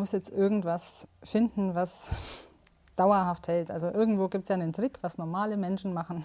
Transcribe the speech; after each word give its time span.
muss 0.00 0.12
jetzt 0.12 0.30
irgendwas 0.30 1.06
finden, 1.22 1.74
was 1.74 2.08
dauerhaft 2.96 3.48
hält. 3.48 3.70
Also 3.70 3.88
irgendwo 3.88 4.28
gibt 4.28 4.44
es 4.44 4.48
ja 4.48 4.54
einen 4.54 4.72
Trick, 4.72 4.98
was 5.02 5.18
normale 5.18 5.56
Menschen 5.56 5.94
machen. 5.94 6.24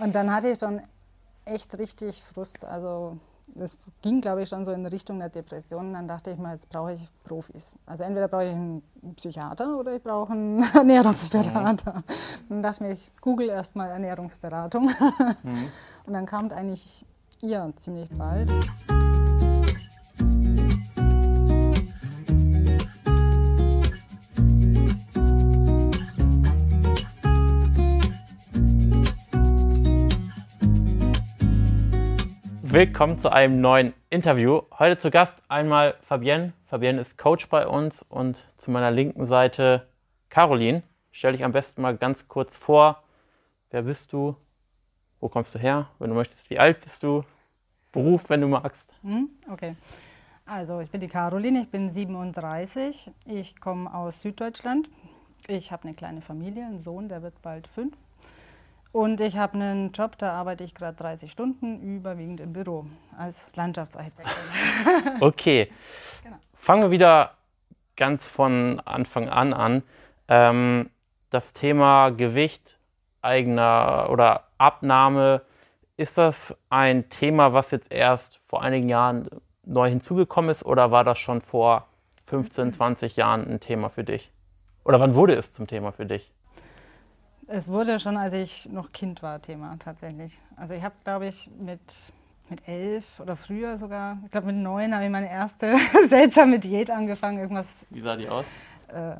Und 0.00 0.14
dann 0.14 0.34
hatte 0.34 0.48
ich 0.48 0.58
dann 0.58 0.82
echt 1.44 1.78
richtig 1.78 2.22
Frust. 2.22 2.64
Also 2.64 3.18
das 3.54 3.78
ging, 4.02 4.20
glaube 4.20 4.42
ich, 4.42 4.48
schon 4.48 4.64
so 4.64 4.72
in 4.72 4.84
Richtung 4.86 5.18
der 5.18 5.28
Depression. 5.28 5.92
Dann 5.92 6.08
dachte 6.08 6.30
ich 6.30 6.38
mal, 6.38 6.52
jetzt 6.52 6.68
brauche 6.68 6.94
ich 6.94 7.08
Profis. 7.24 7.74
Also 7.86 8.04
entweder 8.04 8.28
brauche 8.28 8.44
ich 8.44 8.52
einen 8.52 8.82
Psychiater 9.16 9.78
oder 9.78 9.94
ich 9.94 10.02
brauche 10.02 10.32
einen 10.32 10.62
Ernährungsberater. 10.74 11.94
Mhm. 11.94 12.04
Dann 12.48 12.62
dachte 12.62 12.76
ich 12.76 12.88
mir, 12.88 12.92
ich 12.92 13.10
google 13.20 13.48
erstmal 13.48 13.90
Ernährungsberatung. 13.90 14.90
Mhm. 15.42 15.70
Und 16.06 16.12
dann 16.12 16.26
kam 16.26 16.50
eigentlich 16.50 17.04
ihr 17.40 17.72
ziemlich 17.76 18.10
bald. 18.10 18.50
Willkommen 32.76 33.18
zu 33.18 33.32
einem 33.32 33.62
neuen 33.62 33.94
Interview. 34.10 34.60
Heute 34.78 34.98
zu 34.98 35.10
Gast 35.10 35.42
einmal 35.48 35.94
Fabienne. 36.02 36.52
Fabienne 36.66 37.00
ist 37.00 37.16
Coach 37.16 37.48
bei 37.48 37.66
uns 37.66 38.02
und 38.02 38.46
zu 38.58 38.70
meiner 38.70 38.90
linken 38.90 39.24
Seite 39.24 39.88
Caroline. 40.28 40.82
Stell 41.10 41.32
dich 41.32 41.42
am 41.42 41.52
besten 41.52 41.80
mal 41.80 41.96
ganz 41.96 42.28
kurz 42.28 42.54
vor. 42.54 43.02
Wer 43.70 43.84
bist 43.84 44.12
du? 44.12 44.36
Wo 45.20 45.30
kommst 45.30 45.54
du 45.54 45.58
her? 45.58 45.88
Wenn 45.98 46.10
du 46.10 46.16
möchtest, 46.16 46.50
wie 46.50 46.58
alt 46.58 46.82
bist 46.82 47.02
du? 47.02 47.24
Beruf, 47.92 48.28
wenn 48.28 48.42
du 48.42 48.48
magst. 48.48 48.92
Hm, 49.00 49.30
okay. 49.50 49.74
Also, 50.44 50.80
ich 50.80 50.90
bin 50.90 51.00
die 51.00 51.08
Caroline, 51.08 51.62
ich 51.62 51.70
bin 51.70 51.88
37. 51.88 53.10
Ich 53.24 53.58
komme 53.58 53.94
aus 53.94 54.20
Süddeutschland. 54.20 54.90
Ich 55.48 55.72
habe 55.72 55.84
eine 55.84 55.94
kleine 55.94 56.20
Familie, 56.20 56.66
einen 56.66 56.80
Sohn, 56.80 57.08
der 57.08 57.22
wird 57.22 57.40
bald 57.40 57.68
fünf. 57.68 57.96
Und 58.96 59.20
ich 59.20 59.36
habe 59.36 59.52
einen 59.52 59.92
Job, 59.92 60.16
da 60.16 60.32
arbeite 60.32 60.64
ich 60.64 60.74
gerade 60.74 60.96
30 60.96 61.30
Stunden, 61.30 61.82
überwiegend 61.82 62.40
im 62.40 62.54
Büro 62.54 62.86
als 63.18 63.54
Landschaftsarchitektin. 63.54 64.32
okay. 65.20 65.70
Genau. 66.22 66.36
Fangen 66.54 66.84
wir 66.84 66.90
wieder 66.90 67.32
ganz 67.96 68.24
von 68.24 68.80
Anfang 68.86 69.28
an 69.28 69.52
an. 69.52 69.82
Ähm, 70.28 70.88
das 71.28 71.52
Thema 71.52 72.08
Gewicht, 72.08 72.78
eigener 73.20 74.08
oder 74.08 74.44
Abnahme, 74.56 75.42
ist 75.98 76.16
das 76.16 76.56
ein 76.70 77.10
Thema, 77.10 77.52
was 77.52 77.72
jetzt 77.72 77.92
erst 77.92 78.40
vor 78.48 78.62
einigen 78.62 78.88
Jahren 78.88 79.28
neu 79.66 79.90
hinzugekommen 79.90 80.50
ist 80.50 80.64
oder 80.64 80.90
war 80.90 81.04
das 81.04 81.18
schon 81.18 81.42
vor 81.42 81.86
15, 82.28 82.72
20 82.72 83.16
Jahren 83.16 83.46
ein 83.46 83.60
Thema 83.60 83.90
für 83.90 84.04
dich? 84.04 84.32
Oder 84.84 85.00
wann 85.00 85.14
wurde 85.14 85.34
es 85.34 85.52
zum 85.52 85.66
Thema 85.66 85.92
für 85.92 86.06
dich? 86.06 86.32
Es 87.48 87.68
wurde 87.70 88.00
schon, 88.00 88.16
als 88.16 88.34
ich 88.34 88.68
noch 88.68 88.90
Kind 88.90 89.22
war, 89.22 89.40
Thema 89.40 89.76
tatsächlich. 89.78 90.36
Also 90.56 90.74
ich 90.74 90.82
habe, 90.82 90.94
glaube 91.04 91.28
ich, 91.28 91.48
mit, 91.58 91.80
mit 92.50 92.66
elf 92.66 93.20
oder 93.20 93.36
früher 93.36 93.76
sogar, 93.78 94.18
ich 94.24 94.32
glaube 94.32 94.48
mit 94.48 94.56
neun 94.56 94.92
habe 94.92 95.04
ich 95.04 95.10
meine 95.10 95.30
erste 95.30 95.76
seltsame 96.08 96.58
Diät 96.58 96.90
angefangen. 96.90 97.38
Irgendwas. 97.38 97.66
Wie 97.90 98.00
sah 98.00 98.16
die 98.16 98.28
aus? 98.28 98.46
Äh, 98.88 99.16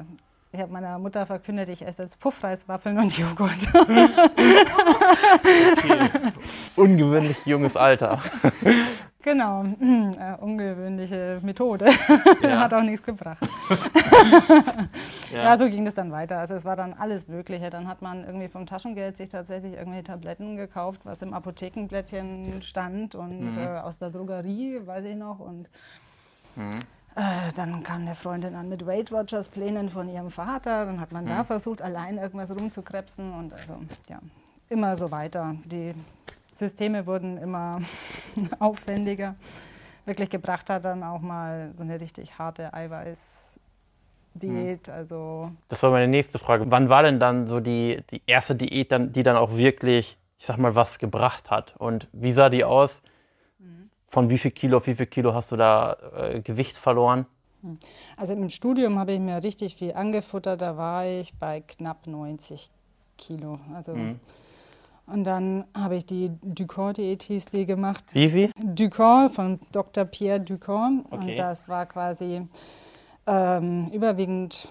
ich 0.56 0.62
habe 0.62 0.72
meiner 0.72 0.98
Mutter 0.98 1.26
verkündet, 1.26 1.68
ich 1.68 1.86
esse 1.86 2.02
jetzt 2.02 2.18
Puffreiswaffeln 2.18 2.98
und 2.98 3.16
Joghurt. 3.18 3.58
okay. 5.74 6.08
Ungewöhnlich 6.76 7.36
junges 7.44 7.76
Alter. 7.76 8.22
Genau, 9.20 9.64
äh, 9.64 10.36
ungewöhnliche 10.40 11.40
Methode. 11.42 11.90
Ja. 12.40 12.60
Hat 12.60 12.72
auch 12.72 12.82
nichts 12.82 13.04
gebracht. 13.04 13.42
ja. 15.32 15.42
ja. 15.42 15.58
so 15.58 15.68
ging 15.68 15.84
das 15.84 15.94
dann 15.94 16.10
weiter. 16.12 16.38
Also 16.38 16.54
es 16.54 16.64
war 16.64 16.76
dann 16.76 16.94
alles 16.94 17.28
Mögliche. 17.28 17.68
Dann 17.68 17.88
hat 17.88 18.02
man 18.02 18.24
irgendwie 18.24 18.48
vom 18.48 18.66
Taschengeld 18.66 19.16
sich 19.16 19.28
tatsächlich 19.28 19.74
irgendwelche 19.74 20.04
Tabletten 20.04 20.56
gekauft, 20.56 21.00
was 21.04 21.22
im 21.22 21.34
Apothekenblättchen 21.34 22.62
stand 22.62 23.14
und 23.14 23.52
mhm. 23.52 23.58
äh, 23.58 23.78
aus 23.80 23.98
der 23.98 24.10
Drogerie, 24.10 24.80
weiß 24.86 25.04
ich 25.04 25.16
noch. 25.16 25.40
Und 25.40 25.68
mhm. 26.54 26.70
Äh, 27.16 27.50
dann 27.54 27.82
kam 27.82 28.02
eine 28.02 28.14
Freundin 28.14 28.54
an 28.54 28.68
mit 28.68 28.86
Weight 28.86 29.10
Watchers 29.10 29.48
Plänen 29.48 29.88
von 29.88 30.08
ihrem 30.08 30.30
Vater. 30.30 30.84
Dann 30.84 31.00
hat 31.00 31.12
man 31.12 31.24
mhm. 31.24 31.30
da 31.30 31.44
versucht, 31.44 31.80
allein 31.80 32.18
irgendwas 32.18 32.50
rumzukrebsen 32.50 33.32
und 33.32 33.54
also 33.54 33.78
ja, 34.08 34.18
immer 34.68 34.96
so 34.96 35.10
weiter. 35.10 35.56
Die 35.64 35.94
Systeme 36.54 37.06
wurden 37.06 37.38
immer 37.38 37.80
aufwendiger. 38.58 39.34
Wirklich 40.04 40.28
gebracht 40.28 40.68
hat 40.68 40.84
dann 40.84 41.02
auch 41.02 41.22
mal 41.22 41.70
so 41.74 41.84
eine 41.84 41.98
richtig 41.98 42.38
harte 42.38 42.74
Eiweißdiät. 42.74 44.88
Mhm. 44.88 44.94
Also 44.94 45.52
das 45.68 45.82
war 45.82 45.92
meine 45.92 46.08
nächste 46.08 46.38
Frage. 46.38 46.66
Wann 46.68 46.90
war 46.90 47.02
denn 47.02 47.18
dann 47.18 47.46
so 47.46 47.60
die, 47.60 48.02
die 48.10 48.20
erste 48.26 48.54
Diät, 48.54 48.92
dann, 48.92 49.12
die 49.12 49.22
dann 49.22 49.36
auch 49.36 49.56
wirklich, 49.56 50.18
ich 50.38 50.44
sag 50.44 50.58
mal, 50.58 50.74
was 50.74 50.98
gebracht 50.98 51.50
hat? 51.50 51.74
Und 51.78 52.08
wie 52.12 52.34
sah 52.34 52.50
die 52.50 52.64
aus? 52.64 53.00
Von 54.16 54.30
wie 54.30 54.38
viel 54.38 54.50
Kilo 54.50 54.78
auf 54.78 54.86
wie 54.86 54.94
viel 54.94 55.04
Kilo 55.04 55.34
hast 55.34 55.52
du 55.52 55.56
da 55.56 55.94
äh, 56.16 56.40
Gewicht 56.40 56.78
verloren? 56.78 57.26
Mhm. 57.60 57.76
Also 58.16 58.32
im 58.32 58.48
Studium 58.48 58.98
habe 58.98 59.12
ich 59.12 59.20
mir 59.20 59.44
richtig 59.44 59.76
viel 59.76 59.92
angefuttert. 59.92 60.62
Da 60.62 60.78
war 60.78 61.04
ich 61.04 61.34
bei 61.34 61.60
knapp 61.60 62.06
90 62.06 62.70
Kilo. 63.18 63.60
Also 63.74 63.94
mhm. 63.94 64.18
Und 65.06 65.24
dann 65.24 65.66
habe 65.76 65.96
ich 65.96 66.06
die 66.06 66.30
Ducor-Diät 66.42 67.24
hieß 67.24 67.44
die 67.50 67.66
gemacht. 67.66 68.04
Wie 68.14 68.30
sie? 68.30 68.50
Ducor 68.58 69.28
von 69.28 69.60
Dr. 69.72 70.06
Pierre 70.06 70.40
Ducor. 70.40 70.92
Okay. 71.10 71.14
Und 71.14 71.38
das 71.38 71.68
war 71.68 71.84
quasi 71.84 72.40
ähm, 73.26 73.90
überwiegend 73.92 74.66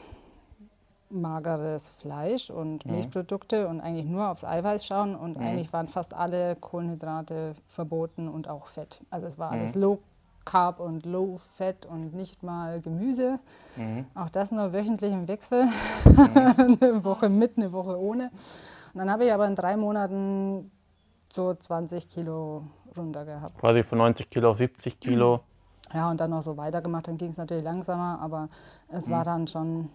mageres 1.16 1.92
Fleisch 1.92 2.50
und 2.50 2.86
mhm. 2.86 2.94
Milchprodukte 2.94 3.68
und 3.68 3.82
eigentlich 3.82 4.06
nur 4.06 4.30
aufs 4.30 4.44
Eiweiß 4.44 4.86
schauen. 4.86 5.16
Und 5.16 5.38
mhm. 5.38 5.46
eigentlich 5.46 5.74
waren 5.74 5.88
fast 5.88 6.14
alle 6.14 6.56
Kohlenhydrate 6.56 7.56
verboten 7.68 8.28
und 8.28 8.48
auch 8.48 8.68
Fett. 8.68 9.00
Also 9.10 9.28
es 9.28 9.40
war 9.40 9.52
mhm. 9.52 9.60
alles 9.60 9.76
Low 9.76 10.00
Carb 10.46 10.80
und 10.80 11.06
Low 11.06 11.40
Fett 11.58 11.86
und 11.86 12.14
nicht 12.14 12.44
mal 12.44 12.80
Gemüse. 12.80 13.40
Mhm. 13.76 14.06
Auch 14.14 14.30
das 14.30 14.52
nur 14.52 14.72
wöchentlich 14.74 15.12
im 15.12 15.28
Wechsel. 15.28 15.66
Mhm. 15.66 16.78
eine 16.82 17.04
Woche 17.04 17.30
mit, 17.30 17.58
eine 17.58 17.72
Woche 17.72 18.00
ohne. 18.00 18.32
Und 18.94 19.00
dann 19.00 19.12
habe 19.12 19.26
ich 19.26 19.34
aber 19.34 19.48
in 19.48 19.56
drei 19.56 19.76
Monaten 19.76 20.72
so 21.30 21.54
20 21.54 22.08
Kilo 22.08 22.64
runter 22.96 23.26
gehabt. 23.26 23.58
Quasi 23.58 23.84
von 23.84 23.98
90 23.98 24.30
Kilo 24.30 24.52
auf 24.52 24.58
70 24.58 25.00
Kilo. 25.00 25.42
Ja, 25.94 26.10
und 26.10 26.20
dann 26.20 26.30
noch 26.32 26.42
so 26.42 26.58
weitergemacht. 26.58 27.08
Dann 27.08 27.18
ging 27.18 27.30
es 27.30 27.38
natürlich 27.38 27.64
langsamer, 27.64 28.20
aber 28.22 28.50
es 28.90 29.08
mhm. 29.08 29.12
war 29.12 29.24
dann 29.24 29.48
schon 29.48 29.90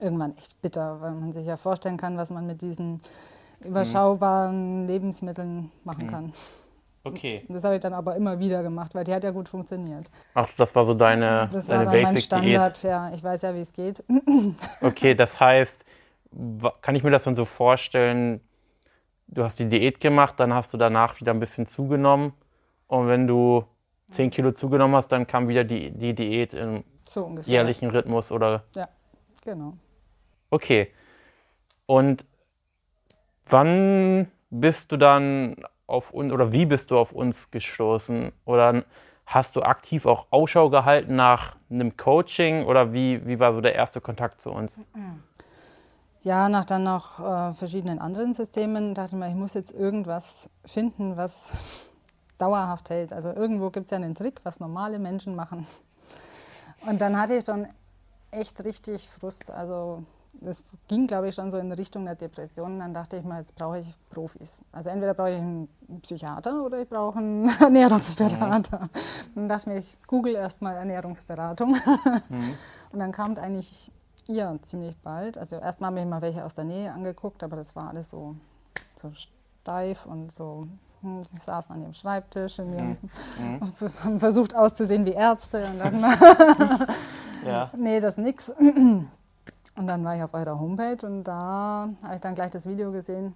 irgendwann 0.00 0.36
echt 0.36 0.60
bitter, 0.62 1.00
weil 1.00 1.12
man 1.12 1.32
sich 1.32 1.46
ja 1.46 1.56
vorstellen 1.56 1.96
kann, 1.96 2.16
was 2.16 2.30
man 2.30 2.46
mit 2.46 2.62
diesen 2.62 3.00
überschaubaren 3.64 4.86
Lebensmitteln 4.86 5.70
machen 5.84 6.06
mhm. 6.06 6.10
kann. 6.10 6.32
Okay. 7.02 7.44
Das 7.48 7.64
habe 7.64 7.76
ich 7.76 7.80
dann 7.80 7.94
aber 7.94 8.16
immer 8.16 8.38
wieder 8.38 8.62
gemacht, 8.62 8.94
weil 8.94 9.04
die 9.04 9.14
hat 9.14 9.24
ja 9.24 9.30
gut 9.30 9.48
funktioniert. 9.48 10.10
Ach, 10.34 10.48
das 10.58 10.74
war 10.74 10.84
so 10.84 10.92
deine 10.92 11.48
Das 11.50 11.66
deine 11.66 11.86
war 11.86 11.92
dann 11.94 12.02
mein 12.02 12.16
Standard, 12.18 12.82
Diät. 12.82 12.90
ja. 12.90 13.10
Ich 13.14 13.24
weiß 13.24 13.42
ja, 13.42 13.54
wie 13.54 13.60
es 13.60 13.72
geht. 13.72 14.04
Okay, 14.82 15.14
das 15.14 15.40
heißt, 15.40 15.84
kann 16.82 16.94
ich 16.94 17.02
mir 17.02 17.10
das 17.10 17.24
dann 17.24 17.34
so 17.34 17.44
vorstellen, 17.44 18.40
du 19.28 19.44
hast 19.44 19.58
die 19.58 19.68
Diät 19.68 20.00
gemacht, 20.00 20.34
dann 20.38 20.52
hast 20.52 20.72
du 20.74 20.76
danach 20.76 21.20
wieder 21.20 21.32
ein 21.32 21.40
bisschen 21.40 21.66
zugenommen 21.66 22.32
und 22.86 23.08
wenn 23.08 23.26
du 23.26 23.64
10 24.10 24.30
Kilo 24.30 24.52
zugenommen 24.52 24.96
hast, 24.96 25.08
dann 25.08 25.26
kam 25.26 25.48
wieder 25.48 25.64
die, 25.64 25.90
die 25.92 26.14
Diät 26.14 26.52
im 26.52 26.84
so 27.02 27.34
jährlichen 27.44 27.90
Rhythmus 27.90 28.30
oder? 28.30 28.64
Ja, 28.74 28.88
genau. 29.42 29.74
Okay. 30.50 30.92
Und 31.86 32.24
wann 33.46 34.30
bist 34.50 34.92
du 34.92 34.96
dann 34.96 35.56
auf 35.86 36.12
uns 36.12 36.32
oder 36.32 36.52
wie 36.52 36.66
bist 36.66 36.90
du 36.90 36.98
auf 36.98 37.12
uns 37.12 37.50
gestoßen? 37.50 38.32
Oder 38.44 38.84
hast 39.26 39.56
du 39.56 39.62
aktiv 39.62 40.06
auch 40.06 40.26
Ausschau 40.30 40.70
gehalten 40.70 41.16
nach 41.16 41.56
einem 41.70 41.96
Coaching 41.96 42.64
oder 42.64 42.92
wie, 42.92 43.26
wie 43.26 43.38
war 43.38 43.54
so 43.54 43.60
der 43.60 43.74
erste 43.74 44.00
Kontakt 44.00 44.40
zu 44.40 44.50
uns? 44.50 44.80
Ja, 46.22 46.48
nach 46.48 46.64
dann 46.64 46.84
noch 46.84 47.18
äh, 47.20 47.54
verschiedenen 47.54 47.98
anderen 47.98 48.34
Systemen 48.34 48.94
dachte 48.94 49.14
ich 49.14 49.20
mir, 49.20 49.28
ich 49.28 49.34
muss 49.34 49.54
jetzt 49.54 49.72
irgendwas 49.72 50.50
finden, 50.66 51.16
was 51.16 51.88
dauerhaft 52.38 52.90
hält. 52.90 53.12
Also 53.12 53.32
irgendwo 53.32 53.70
gibt 53.70 53.86
es 53.86 53.90
ja 53.90 53.96
einen 53.96 54.14
Trick, 54.14 54.40
was 54.42 54.60
normale 54.60 54.98
Menschen 54.98 55.34
machen. 55.34 55.66
Und 56.86 57.00
dann 57.00 57.18
hatte 57.18 57.36
ich 57.36 57.44
dann 57.44 57.68
echt 58.30 58.64
richtig 58.64 59.08
Frust. 59.08 59.50
Also 59.50 60.04
das 60.32 60.62
ging, 60.88 61.06
glaube 61.06 61.28
ich, 61.28 61.34
schon 61.34 61.50
so 61.50 61.58
in 61.58 61.72
Richtung 61.72 62.04
der 62.04 62.14
Depression. 62.14 62.78
Dann 62.78 62.94
dachte 62.94 63.16
ich 63.16 63.24
mir, 63.24 63.38
jetzt 63.38 63.54
brauche 63.54 63.80
ich 63.80 63.94
Profis. 64.10 64.60
Also 64.72 64.90
entweder 64.90 65.14
brauche 65.14 65.30
ich 65.30 65.38
einen 65.38 65.68
Psychiater 66.02 66.64
oder 66.64 66.80
ich 66.80 66.88
brauche 66.88 67.18
einen 67.18 67.48
Ernährungsberater. 67.60 68.80
Mhm. 68.80 68.90
Dann 69.34 69.48
dachte 69.48 69.62
ich 69.62 69.74
mir, 69.74 69.78
ich 69.80 69.96
google 70.06 70.34
erstmal 70.34 70.76
Ernährungsberatung. 70.76 71.72
Mhm. 72.28 72.54
Und 72.92 72.98
dann 72.98 73.12
kam 73.12 73.36
eigentlich 73.36 73.90
ja, 74.26 74.56
ziemlich 74.62 74.96
bald. 74.98 75.36
Also 75.38 75.56
erstmal 75.56 75.90
habe 75.90 76.00
ich 76.00 76.06
mal 76.06 76.22
welche 76.22 76.44
aus 76.44 76.54
der 76.54 76.64
Nähe 76.64 76.92
angeguckt, 76.92 77.42
aber 77.42 77.56
das 77.56 77.74
war 77.74 77.88
alles 77.88 78.10
so, 78.10 78.36
so 78.94 79.12
steif 79.12 80.06
und 80.06 80.30
so 80.30 80.68
sie 81.02 81.38
saßen 81.38 81.74
an 81.74 81.82
ihrem 81.82 81.94
Schreibtisch 81.94 82.58
und 82.60 82.74
mhm. 82.74 82.98
haben 84.04 84.18
versucht 84.18 84.54
auszusehen 84.54 85.04
wie 85.04 85.12
Ärzte. 85.12 85.66
Und 85.66 85.78
dann 85.78 86.00
ja. 87.46 87.70
nee, 87.76 88.00
das 88.00 88.16
nix. 88.16 88.50
Und 88.50 89.86
dann 89.86 90.04
war 90.04 90.16
ich 90.16 90.22
auf 90.22 90.34
eurer 90.34 90.58
Homepage 90.58 91.06
und 91.06 91.24
da 91.24 91.88
habe 92.02 92.14
ich 92.14 92.20
dann 92.20 92.34
gleich 92.34 92.50
das 92.50 92.66
Video 92.66 92.92
gesehen, 92.92 93.34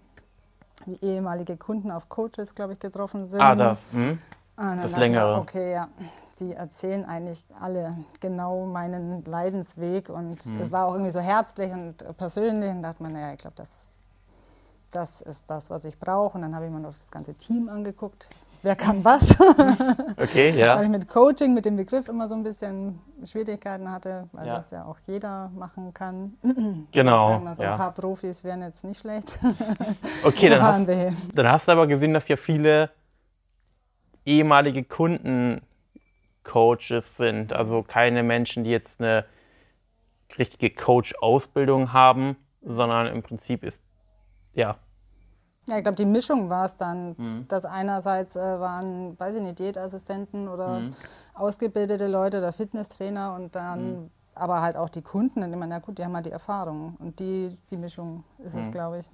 wie 0.87 0.99
ehemalige 1.01 1.57
Kunden 1.57 1.91
auf 1.91 2.09
Coaches, 2.09 2.55
glaube 2.55 2.75
ich, 2.75 2.79
getroffen 2.79 3.29
sind. 3.29 3.41
Ah, 3.41 3.55
das. 3.55 3.85
Hm? 3.93 4.19
Ah, 4.57 4.77
das 4.77 4.97
längere. 4.97 5.37
Okay, 5.39 5.73
ja. 5.73 5.89
Die 6.39 6.53
erzählen 6.53 7.05
eigentlich 7.05 7.45
alle 7.61 7.97
genau 8.21 8.67
meinen 8.67 9.25
Leidensweg 9.25 10.09
und 10.09 10.45
hm. 10.45 10.61
es 10.61 10.71
war 10.71 10.87
auch 10.87 10.93
irgendwie 10.93 11.11
so 11.11 11.21
herzlich 11.21 11.73
und 11.73 12.05
persönlich 12.17 12.71
und 12.71 12.83
da 12.83 12.91
dachte 12.91 13.03
man, 13.03 13.13
naja, 13.13 13.33
ich 13.33 13.39
glaube, 13.39 13.57
das, 13.57 13.91
das 14.97 15.21
ist 15.21 15.51
das, 15.51 15.71
was 15.71 15.85
ich 15.85 15.99
brauche. 15.99 16.37
Und 16.37 16.43
dann 16.43 16.55
habe 16.55 16.67
ich 16.67 16.71
mir 16.71 16.81
noch 16.81 16.91
das 16.91 17.11
ganze 17.11 17.35
Team 17.35 17.69
angeguckt. 17.69 18.29
Wer 18.63 18.77
kann 18.77 19.05
was? 19.05 19.39
okay, 20.17 20.51
ja. 20.59 20.77
Weil 20.77 20.85
ich 20.85 20.91
mit 20.91 21.07
Coaching, 21.07 21.53
mit 21.53 21.67
dem 21.67 21.77
Begriff 21.77 22.09
immer 22.09 22.29
so 22.29 22.35
ein 22.35 22.43
bisschen 22.43 22.99
Schwierigkeiten 23.23 23.91
hatte, 23.91 24.27
weil 24.33 24.47
ja. 24.47 24.55
das 24.55 24.71
ja 24.71 24.87
auch 24.87 24.97
jeder 25.07 25.51
machen 25.55 25.93
kann. 25.93 26.35
Genau. 26.93 27.41
So 27.41 27.63
ein 27.63 27.69
ja. 27.71 27.77
paar 27.77 27.93
Profis 27.93 28.43
wären 28.43 28.63
jetzt 28.63 28.83
nicht 28.85 29.01
schlecht. 29.01 29.39
okay, 30.25 30.49
dann 30.49 30.63
hast, 30.63 30.89
dann 31.35 31.49
hast 31.49 31.69
du 31.69 31.73
aber 31.73 31.87
gesehen, 31.87 32.15
dass 32.15 32.27
ja 32.29 32.37
viele 32.37 32.91
ehemalige 34.25 34.83
Kunden 34.85 35.61
Coaches 36.43 37.17
sind, 37.19 37.53
also 37.53 37.83
keine 37.83 38.23
Menschen, 38.23 38.65
die 38.65 38.71
jetzt 38.71 39.01
eine 39.01 39.27
richtige 40.39 40.71
Coach-Ausbildung 40.71 41.93
haben, 41.93 42.37
sondern 42.63 43.09
im 43.09 43.23
Prinzip 43.23 43.63
ist, 43.63 43.83
ja. 44.55 44.79
Ja, 45.67 45.79
ich 45.79 45.83
glaube, 45.83 45.97
die 45.97 46.05
Mischung 46.05 46.51
war 46.51 46.67
es 46.67 46.77
dann, 46.77 47.15
mhm. 47.17 47.49
dass 47.49 47.65
einerseits 47.65 48.37
äh, 48.37 48.41
waren, 48.41 49.19
weiß 49.19 49.37
ich 49.37 49.43
nicht, 49.43 49.59
Diätassistenten 49.59 50.49
oder 50.49 50.81
mhm. 50.81 50.91
ausgebildete 51.35 52.07
Leute 52.07 52.39
oder 52.39 52.53
Fitnesstrainer 52.53 53.35
und 53.35 53.55
dann 53.55 53.93
mhm. 53.93 54.11
aber 54.35 54.61
halt 54.61 54.77
auch 54.77 54.91
die 54.91 55.03
Kunden, 55.03 55.43
ich 55.43 55.59
meine, 55.59 55.75
ja 55.75 55.81
gut, 55.81 55.99
die 55.99 56.05
haben 56.05 56.15
halt 56.15 56.27
die 56.27 56.33
Erfahrung 56.33 56.97
und 56.99 57.19
die, 57.19 57.57
die 57.71 57.79
Mischung 57.79 58.25
ist 58.45 58.55
es, 58.55 58.67
mhm. 58.67 58.73
glaube 58.73 58.99
ich. 58.99 59.09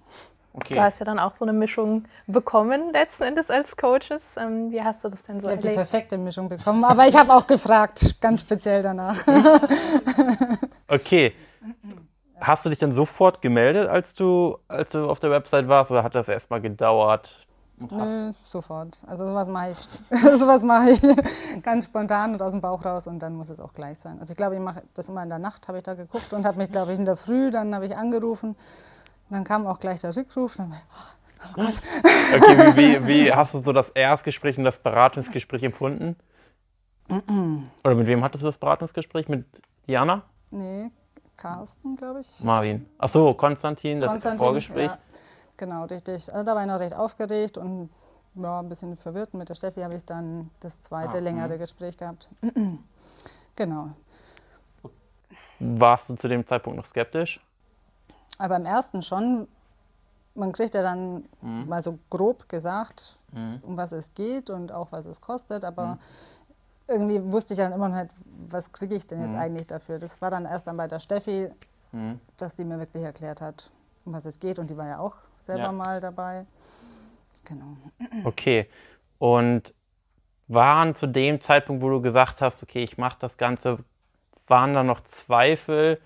Okay. 0.53 0.75
Du 0.75 0.83
hast 0.83 0.99
ja 0.99 1.05
dann 1.05 1.21
auch 1.21 1.37
so 1.37 1.45
eine 1.45 1.53
Mischung 1.53 2.07
bekommen, 2.27 2.93
letzten 2.93 3.23
Endes 3.23 3.51
als 3.51 3.77
Coaches. 3.77 4.35
Ähm, 4.37 4.73
wie 4.73 4.83
hast 4.83 5.05
du 5.05 5.09
das 5.09 5.23
denn 5.23 5.41
so 5.41 5.47
ich 5.47 5.51
erlebt? 5.51 5.65
Ich 5.65 5.71
habe 5.71 5.85
die 5.85 5.91
perfekte 5.91 6.19
Mischung 6.19 6.49
bekommen, 6.49 6.83
aber 6.83 7.07
ich 7.07 7.15
habe 7.15 7.33
auch 7.33 7.47
gefragt, 7.47 8.21
ganz 8.21 8.41
speziell 8.41 8.83
danach. 8.83 9.17
okay. 10.89 11.33
Hast 12.41 12.65
du 12.65 12.71
dich 12.71 12.79
dann 12.79 12.93
sofort 12.93 13.43
gemeldet, 13.43 13.89
als 13.89 14.15
du, 14.15 14.59
als 14.69 14.93
du 14.93 15.09
auf 15.09 15.21
der 15.21 15.31
Website 15.31 15.69
warst, 15.69 15.91
oder 15.91 16.03
hat 16.03 16.15
das 16.15 16.29
erstmal 16.29 16.61
gedauert? 16.61 17.47
Nö, 17.91 18.33
sofort. 18.45 19.03
Also 19.07 19.27
sowas 19.27 19.49
mache 19.49 19.71
ich, 19.71 19.79
sowas 20.39 20.63
mache 20.63 20.91
ich 20.91 21.01
ganz 21.63 21.87
spontan 21.87 22.33
und 22.33 22.43
aus 22.43 22.53
dem 22.53 22.61
Bauch 22.61 22.85
raus 22.85 23.07
und 23.07 23.21
dann 23.21 23.35
muss 23.35 23.49
es 23.49 23.61
auch 23.61 23.73
gleich 23.73 23.99
sein. 23.99 24.19
Also 24.21 24.33
ich 24.33 24.37
glaube, 24.37 24.57
ich 24.57 24.61
mache 24.61 24.83
das 24.95 25.09
immer 25.09 25.23
in 25.23 25.29
der 25.29 25.39
Nacht, 25.39 25.69
habe 25.69 25.79
ich 25.79 25.85
da 25.85 25.95
geguckt 25.95 26.33
und 26.33 26.45
habe 26.45 26.59
mich, 26.59 26.71
glaube 26.71 26.93
ich, 26.93 26.99
in 26.99 27.05
der 27.05 27.17
Früh, 27.17 27.51
dann 27.51 27.75
habe 27.75 27.87
ich 27.87 27.97
angerufen 27.97 28.51
und 28.51 28.57
dann 29.31 29.45
kam 29.45 29.67
auch 29.67 29.81
gleich 29.81 30.01
der 30.01 30.15
Rückruf. 30.15 30.57
Dann, 30.57 30.75
oh 30.75 31.53
Gott. 31.55 31.81
Okay, 32.33 32.77
wie, 32.77 33.07
wie, 33.09 33.33
hast 33.33 33.55
du 33.55 33.61
so 33.61 33.73
das 33.73 33.91
Erstgespräch 33.91 34.57
und 34.57 34.63
das 34.65 34.79
Beratungsgespräch 34.79 35.65
empfunden? 35.65 36.15
Oder 37.09 37.97
mit 37.97 38.07
wem 38.07 38.23
hattest 38.23 38.43
du 38.43 38.47
das 38.47 38.57
Beratungsgespräch? 38.57 39.29
Mit 39.29 39.45
Diana? 39.89 40.23
Nee, 40.53 40.91
Carsten, 41.41 41.97
glaube 41.97 42.21
ich. 42.21 42.45
Marvin. 42.45 42.87
Achso, 42.99 43.35
Konstantin, 43.35 44.01
das 44.01 44.11
Konstantin, 44.11 44.39
Vorgespräch. 44.39 44.91
Ja, 44.91 44.99
genau, 45.57 45.85
richtig. 45.85 46.33
Also 46.33 46.45
da 46.45 46.55
war 46.55 46.63
ich 46.63 46.69
noch 46.69 46.79
recht 46.79 46.95
aufgeregt 46.95 47.57
und 47.57 47.91
ja, 48.35 48.61
ein 48.61 48.69
bisschen 48.69 48.97
verwirrt. 48.97 49.35
Mit 49.35 49.49
der 49.49 49.55
Steffi 49.55 49.81
habe 49.81 49.97
ich 49.97 50.05
dann 50.05 50.51
das 50.61 50.81
zweite, 50.83 51.17
ah, 51.17 51.21
längere 51.21 51.55
mh. 51.55 51.57
Gespräch 51.57 51.97
gehabt. 51.97 52.29
genau. 53.57 53.91
Warst 55.59 56.09
du 56.09 56.15
zu 56.15 56.29
dem 56.29 56.47
Zeitpunkt 56.47 56.79
noch 56.79 56.87
skeptisch? 56.87 57.41
Aber 58.39 58.57
im 58.57 58.67
ersten 58.67 59.03
schon, 59.03 59.49
man 60.35 60.53
kriegt 60.53 60.75
ja 60.75 60.83
dann 60.83 61.25
mhm. 61.41 61.69
mal 61.69 61.83
so 61.83 61.99
grob 62.09 62.49
gesagt, 62.49 63.19
mhm. 63.33 63.61
um 63.63 63.77
was 63.77 63.93
es 63.93 64.15
geht 64.15 64.51
und 64.51 64.73
auch 64.73 64.93
was 64.93 65.07
es 65.07 65.21
kostet, 65.21 65.65
aber 65.65 65.87
mhm. 65.87 65.99
Irgendwie 66.91 67.33
wusste 67.33 67.55
ich 67.55 67.59
dann 67.59 67.73
immer 67.73 67.89
noch 67.89 68.03
nicht, 68.03 68.11
was 68.49 68.73
kriege 68.73 68.95
ich 68.95 69.07
denn 69.07 69.23
jetzt 69.23 69.35
mhm. 69.35 69.41
eigentlich 69.41 69.67
dafür. 69.67 69.99
Das 69.99 70.21
war 70.21 70.31
dann 70.31 70.45
erst 70.45 70.67
dann 70.67 70.77
bei 70.77 70.89
der 70.89 70.99
Steffi, 70.99 71.49
mhm. 71.93 72.21
dass 72.37 72.57
die 72.57 72.65
mir 72.65 72.79
wirklich 72.79 73.05
erklärt 73.05 73.41
hat, 73.41 73.71
um 74.05 74.13
was 74.13 74.25
es 74.25 74.39
geht 74.39 74.59
und 74.59 74.69
die 74.69 74.77
war 74.77 74.87
ja 74.87 74.99
auch 74.99 75.15
selber 75.41 75.65
ja. 75.65 75.73
mal 75.73 76.01
dabei. 76.01 76.47
Genau. 77.45 77.77
Okay. 78.25 78.69
Und 79.19 79.75
waren 80.49 80.97
zu 80.97 81.07
dem 81.07 81.41
Zeitpunkt, 81.41 81.83
wo 81.83 81.91
du 81.91 82.01
gesagt 82.01 82.41
hast, 82.41 82.63
okay, 82.63 82.83
ich 82.83 82.99
mache 82.99 83.19
das 83.21 83.37
Ganze, 83.37 83.79
waren 84.47 84.75
da 84.75 84.83
noch 84.83 85.01
Zweifel, 85.03 86.01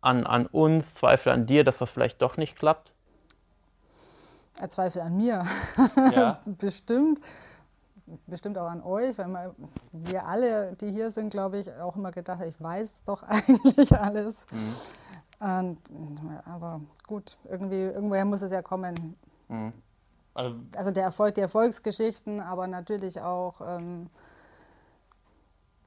an, 0.00 0.26
an 0.26 0.46
uns, 0.46 0.94
Zweifel 0.94 1.32
an 1.32 1.46
dir, 1.46 1.62
dass 1.62 1.78
das 1.78 1.90
vielleicht 1.90 2.20
doch 2.22 2.36
nicht 2.36 2.56
klappt? 2.56 2.92
Zweifel 4.68 5.02
an 5.02 5.16
mir. 5.16 5.44
Ja. 6.14 6.40
Bestimmt. 6.46 7.20
Bestimmt 8.26 8.58
auch 8.58 8.68
an 8.68 8.82
euch, 8.82 9.16
weil 9.18 9.54
wir 9.92 10.26
alle, 10.26 10.74
die 10.80 10.90
hier 10.90 11.10
sind, 11.10 11.30
glaube 11.30 11.58
ich, 11.58 11.72
auch 11.74 11.96
immer 11.96 12.10
gedacht 12.10 12.40
haben, 12.40 12.48
ich 12.48 12.60
weiß 12.60 13.04
doch 13.04 13.22
eigentlich 13.28 13.92
alles. 13.92 14.46
Mhm. 14.50 15.46
Und, 15.46 15.78
aber 16.44 16.80
gut, 17.06 17.36
irgendwie, 17.48 17.82
irgendwoher 17.82 18.24
muss 18.24 18.42
es 18.42 18.52
ja 18.52 18.62
kommen. 18.62 19.16
Mhm. 19.48 19.72
Also, 20.34 20.56
also, 20.76 20.90
der 20.92 21.04
Erfolg, 21.04 21.34
die 21.34 21.40
Erfolgsgeschichten, 21.42 22.40
aber 22.40 22.66
natürlich 22.66 23.20
auch 23.20 23.60
ähm, 23.60 24.08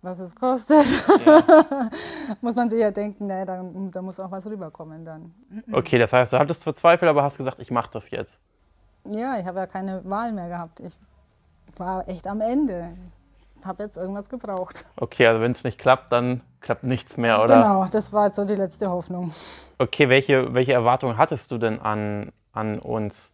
was 0.05 0.19
es 0.19 0.35
kostet, 0.35 0.85
ja. 1.25 1.89
muss 2.41 2.55
man 2.55 2.69
sich 2.69 2.79
ja 2.79 2.91
denken, 2.91 3.25
nee, 3.25 3.43
da, 3.43 3.63
da, 3.91 4.01
muss 4.01 4.19
auch 4.19 4.29
was 4.29 4.45
rüberkommen 4.45 5.03
dann. 5.03 5.33
Okay, 5.71 5.97
das 5.97 6.13
heißt, 6.13 6.31
du 6.31 6.37
hattest 6.37 6.63
verzweifelt, 6.63 7.09
aber 7.09 7.23
hast 7.23 7.37
gesagt, 7.37 7.59
ich 7.59 7.71
mache 7.71 7.89
das 7.91 8.11
jetzt. 8.11 8.39
Ja, 9.05 9.39
ich 9.39 9.45
habe 9.45 9.59
ja 9.59 9.67
keine 9.67 10.07
Wahl 10.07 10.31
mehr 10.31 10.47
gehabt. 10.47 10.79
Ich 10.79 10.95
war 11.79 12.07
echt 12.07 12.27
am 12.27 12.41
Ende. 12.41 12.91
Ich 13.59 13.65
habe 13.65 13.83
jetzt 13.83 13.97
irgendwas 13.97 14.29
gebraucht. 14.29 14.85
Okay, 14.97 15.27
also 15.27 15.41
wenn 15.41 15.53
es 15.53 15.63
nicht 15.63 15.79
klappt, 15.79 16.11
dann 16.11 16.41
klappt 16.61 16.83
nichts 16.83 17.17
mehr, 17.17 17.41
oder? 17.41 17.55
Genau, 17.55 17.85
das 17.85 18.13
war 18.13 18.27
jetzt 18.27 18.35
so 18.35 18.45
die 18.45 18.55
letzte 18.55 18.89
Hoffnung. 18.89 19.31
Okay, 19.77 20.09
welche, 20.09 20.53
welche 20.53 20.73
Erwartungen 20.73 21.17
hattest 21.17 21.51
du 21.51 21.57
denn 21.57 21.79
an, 21.79 22.31
an 22.53 22.79
uns? 22.79 23.33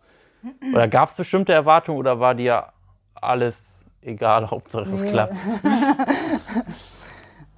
Oder 0.74 0.88
gab 0.88 1.10
es 1.10 1.16
bestimmte 1.16 1.54
Erwartungen 1.54 2.00
oder 2.00 2.20
war 2.20 2.34
dir 2.34 2.68
alles 3.14 3.58
egal, 4.02 4.46
Hauptsache 4.52 4.90
es 4.90 5.00
nee. 5.00 5.12
klappt. 5.12 5.34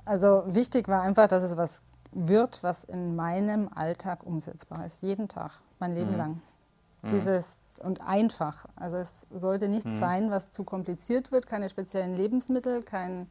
also 0.06 0.44
wichtig 0.48 0.88
war 0.88 1.02
einfach, 1.02 1.28
dass 1.28 1.44
es 1.44 1.58
was 1.58 1.84
wird, 2.12 2.62
was 2.62 2.84
in 2.84 3.16
meinem 3.16 3.70
Alltag 3.74 4.24
umsetzbar 4.24 4.86
ist. 4.86 5.02
Jeden 5.02 5.28
Tag, 5.28 5.52
mein 5.80 5.96
Leben 5.96 6.12
mhm. 6.12 6.18
lang. 6.18 6.42
Mhm. 7.02 7.12
Dieses 7.12 7.60
und 7.80 8.02
einfach. 8.02 8.66
Also 8.76 8.98
es 8.98 9.28
sollte 9.34 9.68
nichts 9.68 9.86
mhm. 9.86 10.00
sein, 10.00 10.32
was 10.32 10.52
zu 10.52 10.64
kompliziert 10.64 11.32
wird, 11.32 11.48
keine 11.48 11.70
speziellen 11.70 12.16
Lebensmittel, 12.16 12.84
kein 12.84 13.28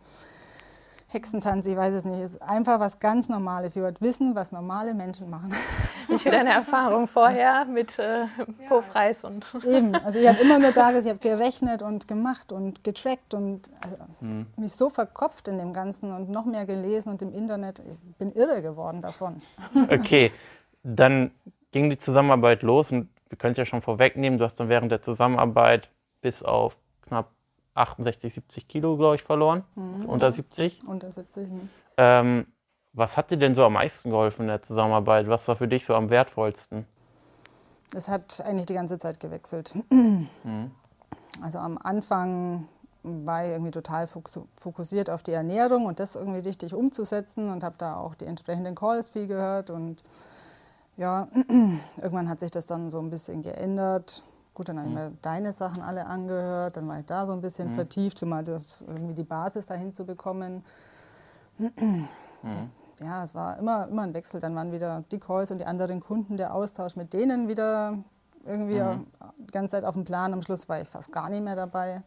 Hexentanz, 1.12 1.66
ich 1.66 1.76
weiß 1.76 1.92
es 1.92 2.04
nicht. 2.06 2.20
Es 2.20 2.30
ist 2.32 2.42
einfach 2.42 2.80
was 2.80 2.98
ganz 2.98 3.28
Normales. 3.28 3.76
Ihr 3.76 3.82
wollt 3.82 4.00
wissen, 4.00 4.34
was 4.34 4.50
normale 4.50 4.94
Menschen 4.94 5.28
machen. 5.28 5.50
Nicht 6.08 6.22
für 6.22 6.30
deine 6.30 6.50
Erfahrung 6.50 7.06
vorher 7.06 7.66
mit 7.66 7.98
äh, 7.98 8.24
Po-Freis 8.68 9.22
und. 9.22 9.44
Eben, 9.64 9.94
also 9.94 10.18
ich 10.18 10.26
habe 10.26 10.38
immer 10.38 10.58
nur 10.58 10.72
da 10.72 10.90
ich 10.92 11.06
habe 11.06 11.18
gerechnet 11.18 11.82
und 11.82 12.08
gemacht 12.08 12.50
und 12.50 12.82
getrackt 12.82 13.34
und 13.34 13.70
also, 13.82 13.96
hm. 14.20 14.46
mich 14.56 14.72
so 14.72 14.88
verkopft 14.88 15.48
in 15.48 15.58
dem 15.58 15.72
Ganzen 15.72 16.12
und 16.12 16.30
noch 16.30 16.46
mehr 16.46 16.64
gelesen 16.64 17.10
und 17.10 17.20
im 17.20 17.32
Internet. 17.32 17.82
Ich 17.90 17.98
bin 18.16 18.32
irre 18.32 18.62
geworden 18.62 19.00
davon. 19.02 19.42
Okay, 19.90 20.32
dann 20.82 21.30
ging 21.72 21.90
die 21.90 21.98
Zusammenarbeit 21.98 22.62
los 22.62 22.90
und 22.90 23.08
wir 23.32 23.38
können 23.38 23.52
es 23.52 23.58
ja 23.58 23.64
schon 23.64 23.80
vorwegnehmen, 23.80 24.38
du 24.38 24.44
hast 24.44 24.60
dann 24.60 24.68
während 24.68 24.92
der 24.92 25.00
Zusammenarbeit 25.00 25.88
bis 26.20 26.42
auf 26.42 26.76
knapp 27.00 27.30
68, 27.72 28.34
70 28.34 28.68
Kilo, 28.68 28.98
glaube 28.98 29.14
ich, 29.14 29.22
verloren. 29.22 29.64
Mhm. 29.74 30.04
Unter 30.04 30.30
70. 30.30 30.86
Unter 30.86 31.10
70. 31.10 31.48
Mhm. 31.48 31.70
Ähm, 31.96 32.46
was 32.92 33.16
hat 33.16 33.30
dir 33.30 33.38
denn 33.38 33.54
so 33.54 33.64
am 33.64 33.72
meisten 33.72 34.10
geholfen 34.10 34.42
in 34.42 34.48
der 34.48 34.60
Zusammenarbeit? 34.60 35.28
Was 35.28 35.48
war 35.48 35.56
für 35.56 35.66
dich 35.66 35.86
so 35.86 35.94
am 35.94 36.10
wertvollsten? 36.10 36.84
Es 37.96 38.06
hat 38.06 38.42
eigentlich 38.44 38.66
die 38.66 38.74
ganze 38.74 38.98
Zeit 38.98 39.18
gewechselt. 39.18 39.74
Mhm. 40.44 40.72
Also 41.40 41.58
am 41.58 41.78
Anfang 41.78 42.68
war 43.02 43.44
ich 43.44 43.52
irgendwie 43.52 43.70
total 43.70 44.06
fokussiert 44.06 45.08
auf 45.08 45.22
die 45.22 45.32
Ernährung 45.32 45.86
und 45.86 45.98
das 45.98 46.14
irgendwie 46.14 46.40
richtig 46.40 46.74
umzusetzen 46.74 47.50
und 47.50 47.64
habe 47.64 47.76
da 47.78 47.96
auch 47.96 48.14
die 48.14 48.26
entsprechenden 48.26 48.74
Calls 48.74 49.08
viel 49.08 49.26
gehört 49.26 49.70
und 49.70 50.02
ja, 51.02 51.26
irgendwann 51.96 52.28
hat 52.28 52.40
sich 52.40 52.52
das 52.52 52.66
dann 52.66 52.90
so 52.90 53.00
ein 53.00 53.10
bisschen 53.10 53.42
geändert. 53.42 54.22
Gut, 54.54 54.68
dann 54.68 54.78
habe 54.78 54.88
ich 54.88 54.94
mhm. 54.94 55.00
mir 55.00 55.12
deine 55.20 55.52
Sachen 55.52 55.82
alle 55.82 56.06
angehört, 56.06 56.76
dann 56.76 56.86
war 56.88 57.00
ich 57.00 57.06
da 57.06 57.26
so 57.26 57.32
ein 57.32 57.40
bisschen 57.40 57.70
mhm. 57.70 57.74
vertieft, 57.74 58.18
zumal 58.18 58.44
das 58.44 58.82
irgendwie 58.86 59.14
die 59.14 59.24
Basis 59.24 59.66
dahin 59.66 59.92
zu 59.94 60.06
bekommen. 60.06 60.64
Mhm. 61.58 62.08
Ja, 63.00 63.24
es 63.24 63.34
war 63.34 63.58
immer, 63.58 63.88
immer 63.88 64.02
ein 64.02 64.14
Wechsel. 64.14 64.40
Dann 64.40 64.54
waren 64.54 64.70
wieder 64.70 65.02
die 65.10 65.18
Calls 65.18 65.50
und 65.50 65.58
die 65.58 65.64
anderen 65.64 66.00
Kunden, 66.00 66.36
der 66.36 66.54
Austausch 66.54 66.94
mit 66.94 67.12
denen 67.12 67.48
wieder 67.48 67.98
irgendwie 68.44 68.80
mhm. 68.80 69.06
die 69.38 69.52
ganze 69.52 69.76
Zeit 69.76 69.84
auf 69.84 69.94
dem 69.94 70.04
Plan. 70.04 70.32
Am 70.32 70.42
Schluss 70.42 70.68
war 70.68 70.80
ich 70.80 70.88
fast 70.88 71.10
gar 71.10 71.28
nicht 71.28 71.42
mehr 71.42 71.56
dabei. 71.56 72.02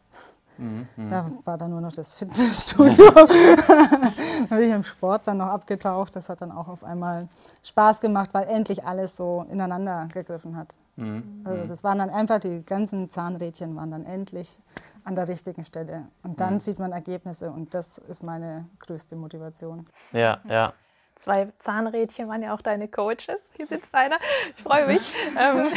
Mhm. 0.58 0.86
Da 1.08 1.30
war 1.44 1.58
dann 1.58 1.70
nur 1.70 1.80
noch 1.80 1.92
das 1.92 2.16
Fitnessstudio. 2.18 3.06
da 3.14 4.56
bin 4.56 4.68
ich 4.68 4.74
im 4.74 4.82
Sport 4.82 5.26
dann 5.26 5.38
noch 5.38 5.48
abgetaucht. 5.48 6.16
Das 6.16 6.28
hat 6.28 6.40
dann 6.40 6.52
auch 6.52 6.68
auf 6.68 6.84
einmal 6.84 7.28
Spaß 7.62 8.00
gemacht, 8.00 8.30
weil 8.32 8.48
endlich 8.48 8.84
alles 8.84 9.16
so 9.16 9.46
ineinander 9.50 10.08
gegriffen 10.12 10.56
hat. 10.56 10.76
Mhm. 10.96 11.42
Also 11.44 11.66
das 11.66 11.84
waren 11.84 11.98
dann 11.98 12.10
einfach, 12.10 12.40
die 12.40 12.64
ganzen 12.64 13.10
Zahnrädchen 13.10 13.76
waren 13.76 13.90
dann 13.90 14.04
endlich 14.04 14.58
an 15.04 15.14
der 15.14 15.28
richtigen 15.28 15.64
Stelle. 15.64 16.08
Und 16.22 16.40
dann 16.40 16.54
mhm. 16.54 16.60
sieht 16.60 16.78
man 16.78 16.92
Ergebnisse 16.92 17.50
und 17.50 17.74
das 17.74 17.98
ist 17.98 18.22
meine 18.22 18.66
größte 18.80 19.14
Motivation. 19.16 19.86
Ja, 20.12 20.40
ja. 20.48 20.72
Zwei 21.16 21.48
Zahnrädchen 21.58 22.28
waren 22.28 22.42
ja 22.42 22.54
auch 22.54 22.60
deine 22.60 22.88
Coaches. 22.88 23.40
Hier 23.56 23.66
sitzt 23.66 23.94
einer. 23.94 24.18
Ich 24.56 24.62
freue 24.62 24.86
mich. 24.86 25.14
Ähm, 25.38 25.70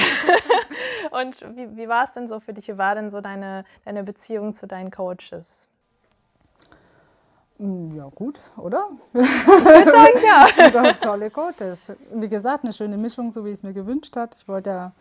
und 1.11 1.57
wie, 1.57 1.75
wie 1.75 1.89
war 1.89 2.05
es 2.05 2.13
denn 2.13 2.27
so 2.27 2.39
für 2.39 2.53
dich? 2.53 2.67
Wie 2.67 2.77
war 2.77 2.95
denn 2.95 3.09
so 3.09 3.19
deine, 3.19 3.65
deine 3.83 4.03
Beziehung 4.03 4.53
zu 4.53 4.67
deinen 4.67 4.89
Coaches? 4.89 5.67
Mm, 7.57 7.93
ja, 7.95 8.07
gut, 8.15 8.39
oder? 8.55 8.87
Ich 9.13 9.19
würde 9.19 9.91
sagen, 9.91 10.73
ja. 10.73 10.93
tolle 10.99 11.29
Coaches. 11.29 11.91
Wie 12.13 12.29
gesagt, 12.29 12.63
eine 12.63 12.71
schöne 12.71 12.97
Mischung, 12.97 13.31
so 13.31 13.43
wie 13.43 13.51
es 13.51 13.63
mir 13.63 13.73
gewünscht 13.73 14.15
hat. 14.15 14.35
Ich 14.35 14.47
wollte 14.47 14.69
ja 14.69 14.91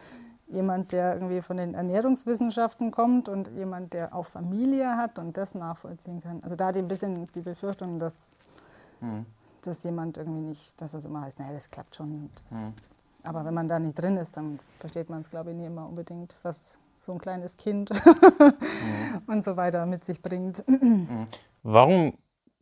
jemand, 0.49 0.92
der 0.92 1.14
irgendwie 1.14 1.40
von 1.40 1.57
den 1.57 1.75
Ernährungswissenschaften 1.75 2.90
kommt 2.90 3.28
und 3.28 3.49
jemand, 3.57 3.92
der 3.92 4.14
auch 4.14 4.26
Familie 4.26 4.97
hat 4.97 5.18
und 5.18 5.37
das 5.37 5.54
nachvollziehen 5.54 6.21
kann. 6.21 6.40
Also 6.42 6.57
da 6.57 6.66
hatte 6.66 6.78
ich 6.78 6.85
ein 6.85 6.88
bisschen 6.88 7.26
die 7.33 7.42
Befürchtung, 7.42 7.99
dass, 7.99 8.35
mhm. 9.00 9.25
Dass 9.66 9.82
jemand 9.84 10.16
irgendwie 10.16 10.40
nicht, 10.40 10.80
dass 10.80 10.94
es 10.94 11.04
immer 11.04 11.22
heißt, 11.22 11.38
naja, 11.38 11.52
das 11.52 11.70
klappt 11.70 11.96
schon. 11.96 12.30
Das, 12.44 12.58
mhm. 12.58 12.72
Aber 13.22 13.44
wenn 13.44 13.54
man 13.54 13.68
da 13.68 13.78
nicht 13.78 14.00
drin 14.00 14.16
ist, 14.16 14.36
dann 14.36 14.58
versteht 14.78 15.10
man 15.10 15.20
es, 15.20 15.30
glaube 15.30 15.50
ich, 15.50 15.56
nie 15.56 15.66
immer 15.66 15.86
unbedingt, 15.86 16.36
was 16.42 16.78
so 16.96 17.12
ein 17.12 17.18
kleines 17.18 17.56
Kind 17.56 17.90
mhm. 17.90 19.22
und 19.26 19.44
so 19.44 19.56
weiter 19.56 19.86
mit 19.86 20.04
sich 20.04 20.22
bringt. 20.22 20.66
Mhm. 20.68 21.26
Warum 21.62 22.16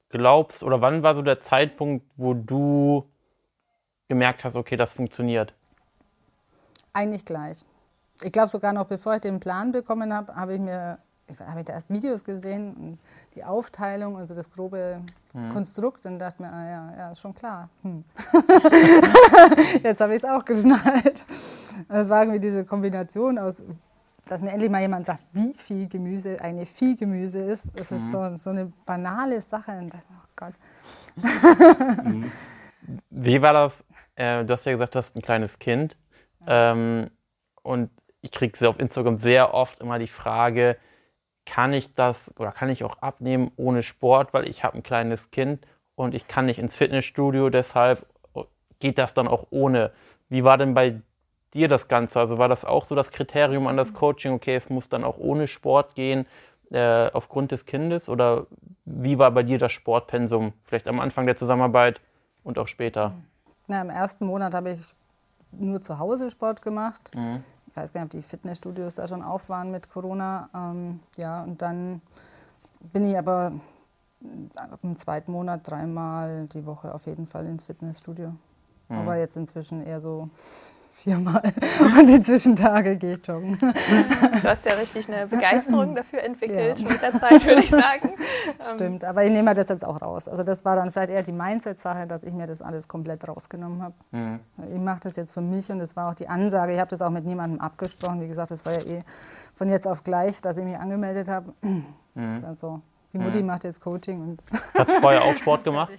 glaubst 0.09 0.63
oder 0.63 0.81
wann 0.81 1.03
war 1.03 1.15
so 1.15 1.23
der 1.23 1.41
Zeitpunkt, 1.41 2.07
wo 2.17 2.35
du 2.35 3.09
gemerkt 4.09 4.45
hast, 4.45 4.57
okay, 4.57 4.77
das 4.77 4.93
funktioniert? 4.93 5.55
Eigentlich 6.93 7.25
gleich 7.25 7.65
ich 8.23 8.33
glaube 8.33 8.49
sogar 8.49 8.73
noch 8.73 8.87
bevor 8.87 9.17
ich 9.17 9.21
den 9.21 9.41
Plan 9.41 9.73
bekommen 9.73 10.13
habe, 10.13 10.35
habe 10.35 10.55
ich 10.55 10.61
mir 10.61 10.99
habe 11.47 11.61
ich 11.61 11.67
da 11.67 11.73
erst 11.75 11.91
Videos 11.91 12.25
gesehen 12.25 12.75
und 12.75 12.99
die 13.35 13.45
Aufteilung 13.45 14.15
und 14.15 14.27
so 14.27 14.35
das 14.35 14.51
grobe 14.51 15.01
mhm. 15.33 15.51
Konstrukt 15.51 16.07
und 16.07 16.19
dachte 16.19 16.43
mir, 16.43 16.53
ah 16.53 16.69
ja, 16.69 16.95
ja, 16.97 17.13
ist 17.13 17.21
schon 17.21 17.35
klar. 17.35 17.69
Hm. 17.83 18.05
Jetzt 19.83 20.01
habe 20.01 20.15
ich 20.15 20.23
es 20.23 20.25
auch 20.25 20.45
geschnallt. 20.45 21.25
Also 21.89 22.03
es 22.03 22.09
war 22.09 22.23
irgendwie 22.23 22.41
diese 22.41 22.65
Kombination 22.65 23.39
aus, 23.39 23.63
dass 24.27 24.43
mir 24.43 24.51
endlich 24.51 24.71
mal 24.71 24.81
jemand 24.81 25.07
sagt, 25.07 25.25
wie 25.33 25.53
viel 25.55 25.89
Gemüse 25.89 26.41
eine 26.41 26.67
Viehgemüse 26.67 27.41
ist. 27.41 27.69
Es 27.79 27.91
mhm. 27.91 27.97
ist 27.97 28.11
so, 28.13 28.37
so 28.37 28.51
eine 28.51 28.73
banale 28.85 29.41
Sache 29.41 29.73
und 29.73 29.93
dachte, 29.93 30.07
oh 30.11 30.29
Gott. 30.37 30.55
Mhm. 32.05 32.31
Wie 33.11 33.43
war 33.43 33.53
das? 33.53 33.85
Äh, 34.15 34.45
du 34.45 34.53
hast 34.53 34.65
ja 34.65 34.73
gesagt, 34.73 34.95
du 34.95 34.99
hast 34.99 35.17
ein 35.17 35.23
kleines 35.23 35.59
Kind. 35.59 35.97
Ähm, 36.47 37.11
und 37.63 37.91
ich 38.21 38.31
kriege 38.31 38.69
auf 38.69 38.79
Instagram 38.79 39.19
sehr 39.19 39.55
oft 39.55 39.81
immer 39.81 39.99
die 39.99 40.09
Frage, 40.09 40.77
kann 41.47 41.73
ich 41.73 41.95
das 41.95 42.35
oder 42.39 42.53
kann 42.53 42.69
ich 42.69 42.85
auch 42.85 42.99
abnehmen 43.01 43.51
ohne 43.57 43.83
Sport, 43.83 44.35
weil 44.35 44.49
ich 44.49 44.65
habe 44.65 44.77
ein 44.77 44.83
kleines 44.83 45.31
Kind 45.31 45.67
und 45.95 46.15
ich 46.15 46.29
kann 46.29 46.47
nicht 46.47 46.59
ins 46.59 46.77
Fitnessstudio, 46.77 47.49
deshalb 47.49 48.05
geht 48.81 48.99
das 48.99 49.15
dann 49.15 49.29
auch 49.29 49.47
ohne. 49.51 49.93
Wie 50.29 50.45
war 50.45 50.59
denn 50.59 50.75
bei 50.75 51.01
dir 51.55 51.69
das 51.69 51.89
Ganze? 51.89 52.21
Also 52.21 52.37
war 52.37 52.49
das 52.49 52.65
auch 52.65 52.85
so 52.85 52.95
das 52.95 53.11
Kriterium 53.11 53.67
an 53.69 53.77
das 53.79 53.95
Coaching, 53.95 54.33
okay, 54.33 54.57
es 54.57 54.69
muss 54.69 54.89
dann 54.91 55.05
auch 55.05 55.17
ohne 55.17 55.47
Sport 55.47 55.95
gehen 55.95 56.27
äh, 56.71 57.11
aufgrund 57.13 57.53
des 57.53 57.65
Kindes 57.65 58.09
oder 58.09 58.47
wie 58.85 59.19
war 59.19 59.31
bei 59.31 59.45
dir 59.45 59.59
das 59.59 59.73
Sportpensum, 59.73 60.53
vielleicht 60.65 60.89
am 60.89 61.01
Anfang 61.01 61.27
der 61.27 61.37
Zusammenarbeit 61.37 62.01
und 62.43 62.59
auch 62.59 62.69
später? 62.69 63.15
Na, 63.69 63.81
Im 63.81 63.91
ersten 63.91 64.27
Monat 64.27 64.53
habe 64.53 64.73
ich 64.73 64.81
nur 65.53 65.81
zu 65.81 65.99
Hause 65.99 66.29
Sport 66.29 66.61
gemacht. 66.61 67.13
Mhm 67.15 67.45
ich 67.77 67.83
weiß 67.83 67.93
gar 67.93 68.01
nicht, 68.01 68.15
ob 68.15 68.21
die 68.23 68.27
Fitnessstudios 68.27 68.95
da 68.95 69.07
schon 69.07 69.23
auf 69.23 69.51
waren 69.51 69.71
mit 69.71 69.91
Corona. 69.91 70.49
Ähm, 70.55 71.01
ja, 71.19 71.43
und 71.43 71.61
dann 71.61 72.01
bin 72.81 73.05
ich 73.05 73.19
aber 73.19 73.53
im 74.83 74.97
zweiten 74.97 75.31
Monat 75.31 75.69
dreimal 75.69 76.47
die 76.47 76.65
Woche 76.65 76.95
auf 76.95 77.05
jeden 77.05 77.27
Fall 77.27 77.45
ins 77.45 77.65
Fitnessstudio. 77.65 78.29
Mhm. 78.89 78.97
Aber 78.97 79.17
jetzt 79.19 79.37
inzwischen 79.37 79.85
eher 79.85 80.01
so 80.01 80.31
viermal 80.97 81.43
und 81.99 82.09
die 82.09 82.21
Zwischentage 82.21 82.97
gehe 82.97 83.15
ich 83.15 83.27
joggen. 83.27 83.59
Du 84.37 84.49
hast 84.49 84.65
ja 84.65 84.73
richtig 84.75 85.09
eine 85.13 85.27
Begeisterung 85.27 85.95
dafür 85.95 86.23
entwickelt 86.23 86.79
ja. 86.79 86.89
mit 86.89 87.03
der 87.03 87.13
Zeit, 87.13 87.45
würde 87.45 87.61
ich 87.63 87.71
sagen. 87.71 88.15
Stimmt, 88.75 89.05
aber 89.05 89.25
ich 89.25 89.31
nehme 89.31 89.53
das 89.55 89.69
jetzt 89.69 89.85
auch 89.85 90.01
raus. 90.01 90.29
Also 90.29 90.43
das 90.43 90.65
war 90.65 90.77
dann 90.77 90.93
vielleicht 90.93 91.11
eher 91.11 91.23
die 91.23 91.33
Mindset-Sache, 91.33 92.07
dass 92.07 92.25
ich 92.25 92.33
mir 92.33 92.47
das 92.47 92.63
alles 92.63 92.89
komplett 92.89 93.27
rausgenommen 93.29 93.83
habe. 93.83 93.95
Mhm. 94.11 94.41
Ich 94.75 94.81
mache 94.81 95.01
das 95.01 95.17
jetzt 95.17 95.35
für 95.35 95.41
mich 95.41 95.71
und 95.71 95.79
das 95.79 95.97
war 95.97 96.11
auch 96.11 96.15
die 96.15 96.29
Ansage. 96.29 96.73
Ich 96.73 96.79
habe 96.79 96.91
das 96.91 97.03
auch 97.03 97.11
mit 97.11 97.25
niemandem 97.25 97.61
abgesprochen. 97.61 98.21
Wie 98.21 98.29
gesagt, 98.29 98.51
das 98.51 98.65
war 98.65 98.73
ja 98.73 98.81
eh 98.81 99.01
von 99.55 99.69
jetzt 99.69 99.87
auf 99.87 100.03
gleich, 100.03 100.41
dass 100.41 100.57
ich 100.57 100.65
mich 100.65 100.79
angemeldet 100.79 101.29
habe. 101.29 101.53
Mhm. 102.19 102.43
Also, 102.47 102.81
die 103.13 103.19
Mutti 103.19 103.41
mhm. 103.41 103.49
macht 103.49 103.65
jetzt 103.65 103.79
Coaching. 103.79 104.23
Und 104.23 104.43
Hast 104.73 104.89
du 104.89 105.01
vorher 105.03 105.23
auch 105.23 105.37
Sport 105.37 105.65
gemacht? 105.65 105.93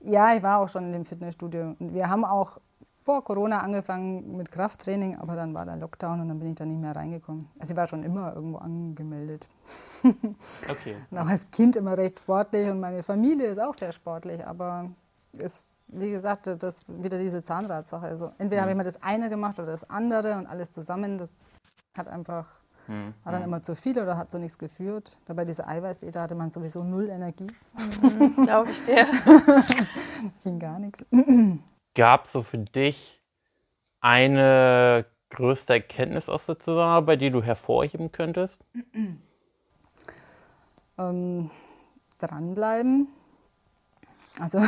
Ja, 0.00 0.34
ich 0.34 0.42
war 0.42 0.60
auch 0.60 0.68
schon 0.70 0.84
in 0.84 0.92
dem 0.92 1.04
Fitnessstudio. 1.04 1.76
Und 1.78 1.92
wir 1.92 2.08
haben 2.08 2.24
auch 2.24 2.58
vor 3.06 3.22
Corona 3.22 3.60
angefangen 3.60 4.36
mit 4.36 4.50
Krafttraining, 4.50 5.16
aber 5.16 5.36
dann 5.36 5.54
war 5.54 5.64
der 5.64 5.76
Lockdown 5.76 6.22
und 6.22 6.28
dann 6.28 6.40
bin 6.40 6.48
ich 6.50 6.54
da 6.56 6.66
nicht 6.66 6.80
mehr 6.80 6.94
reingekommen. 6.94 7.48
Also 7.60 7.72
ich 7.72 7.76
war 7.76 7.86
schon 7.86 8.02
immer 8.02 8.34
irgendwo 8.34 8.58
angemeldet. 8.58 9.48
Okay. 10.70 10.96
und 11.10 11.18
auch 11.18 11.26
als 11.26 11.50
Kind 11.50 11.74
immer 11.76 11.96
recht 11.96 12.20
sportlich 12.20 12.68
und 12.68 12.78
meine 12.78 13.02
Familie 13.02 13.48
ist 13.48 13.58
auch 13.58 13.74
sehr 13.74 13.92
sportlich, 13.92 14.44
aber 14.46 14.90
ist, 15.38 15.66
wie 15.88 16.10
gesagt, 16.10 16.46
das 16.46 16.82
wieder 16.86 17.18
diese 17.18 17.42
Zahnradsache. 17.42 18.06
Also 18.06 18.32
entweder 18.38 18.60
mhm. 18.60 18.62
habe 18.62 18.70
ich 18.72 18.76
mal 18.76 18.84
das 18.84 19.02
eine 19.02 19.28
gemacht 19.28 19.58
oder 19.58 19.68
das 19.68 19.88
andere 19.88 20.38
und 20.38 20.46
alles 20.46 20.72
zusammen, 20.72 21.18
das 21.18 21.44
hat 21.96 22.08
einfach 22.08 22.46
mhm. 22.86 23.14
war 23.24 23.32
dann 23.32 23.42
mhm. 23.42 23.48
immer 23.48 23.62
zu 23.62 23.74
viel 23.74 23.98
oder 24.00 24.16
hat 24.16 24.30
so 24.30 24.38
nichts 24.38 24.58
geführt. 24.58 25.16
Dabei 25.26 25.44
diese 25.44 25.66
Eiweiße, 25.66 26.10
da 26.10 26.22
hatte 26.22 26.34
man 26.34 26.50
sowieso 26.50 26.84
null 26.84 27.08
Energie. 27.08 27.48
Mhm, 28.02 28.44
Glaube 28.44 28.70
ich 28.70 28.84
dir. 28.84 29.08
Ging 30.42 30.58
gar 30.58 30.78
nichts 30.78 31.04
gab 31.96 32.26
es 32.26 32.32
so 32.32 32.42
für 32.42 32.58
dich 32.58 33.20
eine 34.00 35.06
größte 35.30 35.72
Erkenntnis 35.72 36.28
aus 36.28 36.46
der 36.46 36.60
Zusammenarbeit, 36.60 37.20
die 37.20 37.30
du 37.30 37.42
hervorheben 37.42 38.12
könntest? 38.12 38.64
Ähm, 40.98 41.50
dranbleiben. 42.16 43.06
Also 44.40 44.62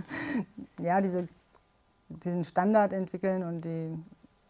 ja, 0.80 1.00
diese, 1.00 1.28
diesen 2.08 2.42
Standard 2.42 2.92
entwickeln 2.92 3.44
und 3.44 3.64
die 3.64 3.96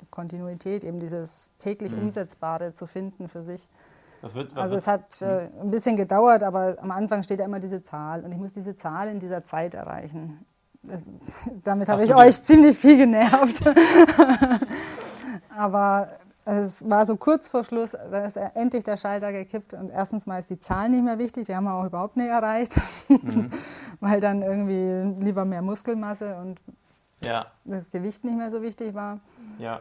Kontinuität, 0.09 0.83
eben 0.83 0.99
dieses 0.99 1.55
täglich 1.59 1.93
mhm. 1.93 2.05
Umsetzbare 2.05 2.73
zu 2.73 2.87
finden 2.87 3.29
für 3.29 3.43
sich. 3.43 3.69
Wird, 4.23 4.57
also 4.57 4.77
es 4.77 4.87
hat 4.87 5.21
äh, 5.21 5.51
ein 5.61 5.71
bisschen 5.71 5.99
gedauert, 5.99 6.43
aber 6.43 6.79
am 6.81 6.91
Anfang 6.91 7.23
steht 7.23 7.41
ja 7.41 7.45
immer 7.45 7.61
diese 7.61 7.83
Zahl 7.83 8.25
und 8.25 8.33
ich 8.33 8.39
muss 8.39 8.55
diese 8.55 8.75
Zahl 8.75 9.09
in 9.09 9.19
dieser 9.21 9.45
Zeit 9.45 9.75
erreichen 9.75 10.47
damit 11.65 11.89
habe 11.89 12.05
ich 12.05 12.15
euch 12.15 12.43
ziemlich 12.43 12.79
viel 12.79 12.97
genervt. 12.97 13.63
Aber 15.57 16.09
es 16.45 16.89
war 16.89 17.07
so 17.07 17.17
kurz 17.17 17.49
vor 17.49 17.65
Schluss, 17.65 17.93
da 17.93 18.25
ist 18.25 18.37
endlich 18.37 18.85
der 18.85 18.97
Schalter 18.97 19.33
gekippt 19.33 19.73
und 19.75 19.91
erstens 19.91 20.27
mal 20.27 20.39
ist 20.39 20.51
die 20.51 20.59
Zahl 20.59 20.91
nicht 20.91 21.03
mehr 21.03 21.19
wichtig, 21.19 21.47
die 21.47 21.57
haben 21.57 21.65
wir 21.65 21.75
auch 21.75 21.87
überhaupt 21.87 22.17
nicht 22.17 22.29
erreicht, 22.29 22.77
mhm. 23.09 23.51
weil 24.01 24.21
dann 24.21 24.43
irgendwie 24.43 25.25
lieber 25.25 25.45
mehr 25.45 25.63
Muskelmasse 25.63 26.37
und 26.37 26.61
ja. 27.23 27.47
das 27.65 27.91
Gewicht 27.91 28.25
nicht 28.25 28.37
mehr 28.37 28.51
so 28.51 28.61
wichtig 28.63 28.95
war. 28.95 29.21
Ja. 29.59 29.81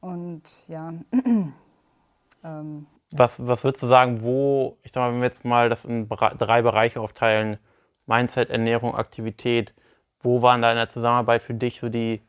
Und 0.00 0.68
ja. 0.68 0.92
ähm, 2.44 2.86
was, 3.12 3.44
was 3.44 3.64
würdest 3.64 3.82
du 3.82 3.88
sagen, 3.88 4.22
wo, 4.22 4.78
ich 4.82 4.92
sag 4.92 5.00
mal, 5.00 5.12
wenn 5.12 5.20
wir 5.20 5.28
jetzt 5.28 5.44
mal 5.44 5.68
das 5.68 5.84
in 5.84 6.08
drei 6.08 6.62
Bereiche 6.62 7.00
aufteilen, 7.00 7.58
Mindset, 8.06 8.50
Ernährung, 8.50 8.94
Aktivität, 8.94 9.74
wo 10.20 10.42
waren 10.42 10.62
da 10.62 10.70
in 10.70 10.76
der 10.76 10.88
Zusammenarbeit 10.88 11.42
für 11.42 11.54
dich 11.54 11.80
so 11.80 11.88
die, 11.88 12.20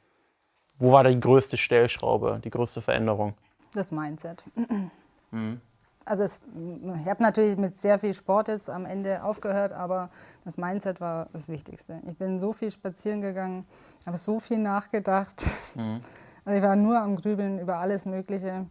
wo 0.80 0.92
war 0.92 1.04
die 1.04 1.20
größte 1.20 1.58
Stellschraube, 1.58 2.40
die 2.44 2.50
größte 2.50 2.82
Veränderung? 2.82 3.34
Das 3.74 3.92
Mindset. 3.92 4.44
Mhm. 5.34 5.62
Also 6.06 6.24
es, 6.24 6.42
ich 6.54 7.08
habe 7.08 7.24
natürlich 7.24 7.56
mit 7.56 7.78
sehr 7.78 7.98
viel 7.98 8.14
Sport 8.14 8.50
jetzt 8.50 8.70
am 8.70 8.86
Ende 8.86 9.24
aufgehört, 9.24 9.72
aber 9.72 10.10
das 10.44 10.58
Mindset 10.58 11.00
war 11.00 11.30
das 11.32 11.48
Wichtigste. 11.48 12.02
Ich 12.06 12.18
bin 12.18 12.38
so 12.38 12.52
viel 12.52 12.70
spazieren 12.70 13.22
gegangen, 13.22 13.66
habe 14.06 14.18
so 14.18 14.42
viel 14.42 14.58
nachgedacht. 14.58 15.42
Mhm. 15.76 16.02
Also 16.44 16.58
ich 16.58 16.64
war 16.64 16.76
nur 16.76 17.00
am 17.00 17.16
Grübeln 17.16 17.60
über 17.60 17.78
alles 17.78 18.08
Mögliche. 18.08 18.66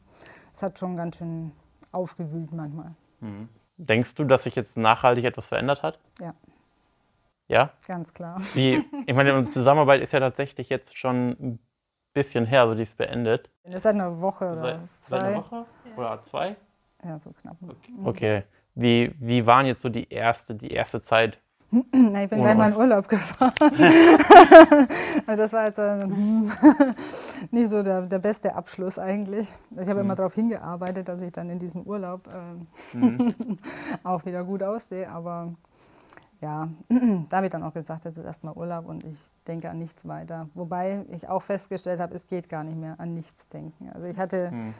Es 0.53 0.61
hat 0.61 0.81
schon 0.81 0.97
ganz 0.97 1.19
schön 1.19 1.53
aufgewühlt 1.93 2.53
manchmal. 2.53 2.97
Mhm. 3.21 3.49
Denkst 3.77 4.17
du, 4.17 4.25
dass 4.25 4.43
sich 4.43 4.57
jetzt 4.57 4.77
nachhaltig 4.77 5.25
etwas 5.25 5.47
verändert 5.47 5.85
hat? 5.85 6.01
Ja. 6.21 6.35
Ja? 7.51 7.71
Ganz 7.89 8.15
klar. 8.15 8.41
Die, 8.55 8.85
ich 9.07 9.15
meine, 9.15 9.35
unsere 9.35 9.53
Zusammenarbeit 9.53 10.03
ist 10.03 10.13
ja 10.13 10.21
tatsächlich 10.21 10.69
jetzt 10.69 10.97
schon 10.97 11.31
ein 11.31 11.59
bisschen 12.15 12.47
her, 12.47 12.69
so 12.69 12.77
die 12.77 12.83
ist 12.83 12.97
beendet. 12.97 13.51
Das 13.65 13.75
ist 13.75 13.83
seit 13.83 13.97
einer 13.97 14.21
Woche 14.21 14.53
oder 14.53 14.61
Seit, 14.61 14.79
zwei. 15.01 15.19
seit 15.19 15.29
einer 15.29 15.37
Woche? 15.39 15.67
Oder 15.97 16.23
zwei? 16.23 16.57
Ja, 17.05 17.19
so 17.19 17.33
knapp. 17.33 17.57
Okay. 17.61 17.93
okay. 18.05 18.43
Wie, 18.77 19.13
wie 19.19 19.45
waren 19.47 19.67
jetzt 19.67 19.83
so 19.83 19.89
die 19.89 20.09
erste, 20.09 20.55
die 20.55 20.71
erste 20.71 21.03
Zeit? 21.03 21.41
Na, 21.93 22.23
ich 22.23 22.31
bin 22.31 22.41
gleich 22.41 22.57
mal 22.57 22.71
in 22.71 22.77
Urlaub 22.77 23.09
gefahren. 23.09 23.53
also 25.27 25.43
das 25.43 25.53
war 25.53 25.67
jetzt 25.67 25.79
äh, 25.79 26.07
nie 27.51 27.67
so 27.67 27.83
der, 27.83 28.03
der 28.03 28.21
beste 28.21 28.55
Abschluss 28.55 28.97
eigentlich. 28.97 29.49
Ich 29.73 29.89
habe 29.89 29.95
mhm. 29.95 30.07
immer 30.07 30.15
darauf 30.15 30.35
hingearbeitet, 30.35 31.09
dass 31.09 31.21
ich 31.21 31.33
dann 31.33 31.51
in 31.51 31.59
diesem 31.59 31.83
Urlaub 31.83 32.29
äh, 32.29 32.97
mhm. 32.97 33.57
auch 34.05 34.25
wieder 34.25 34.45
gut 34.45 34.63
aussehe. 34.63 35.11
Aber 35.11 35.53
ja, 36.41 36.69
da 37.29 37.37
habe 37.37 37.47
ich 37.47 37.53
dann 37.53 37.63
auch 37.63 37.75
gesagt, 37.75 38.05
jetzt 38.05 38.17
ist 38.17 38.25
erstmal 38.25 38.55
Urlaub 38.55 38.87
und 38.87 39.05
ich 39.05 39.19
denke 39.47 39.69
an 39.69 39.79
nichts 39.79 40.09
weiter. 40.09 40.49
Wobei 40.55 41.05
ich 41.11 41.29
auch 41.29 41.43
festgestellt 41.43 42.01
habe, 42.01 42.15
es 42.15 42.27
geht 42.27 42.49
gar 42.49 42.65
nicht 42.65 42.77
mehr 42.77 42.99
an 42.99 43.15
nichts 43.15 43.49
denken. 43.49 43.91
Also 43.93 44.07
ich 44.07 44.19
hatte, 44.19 44.51
mhm. 44.51 44.75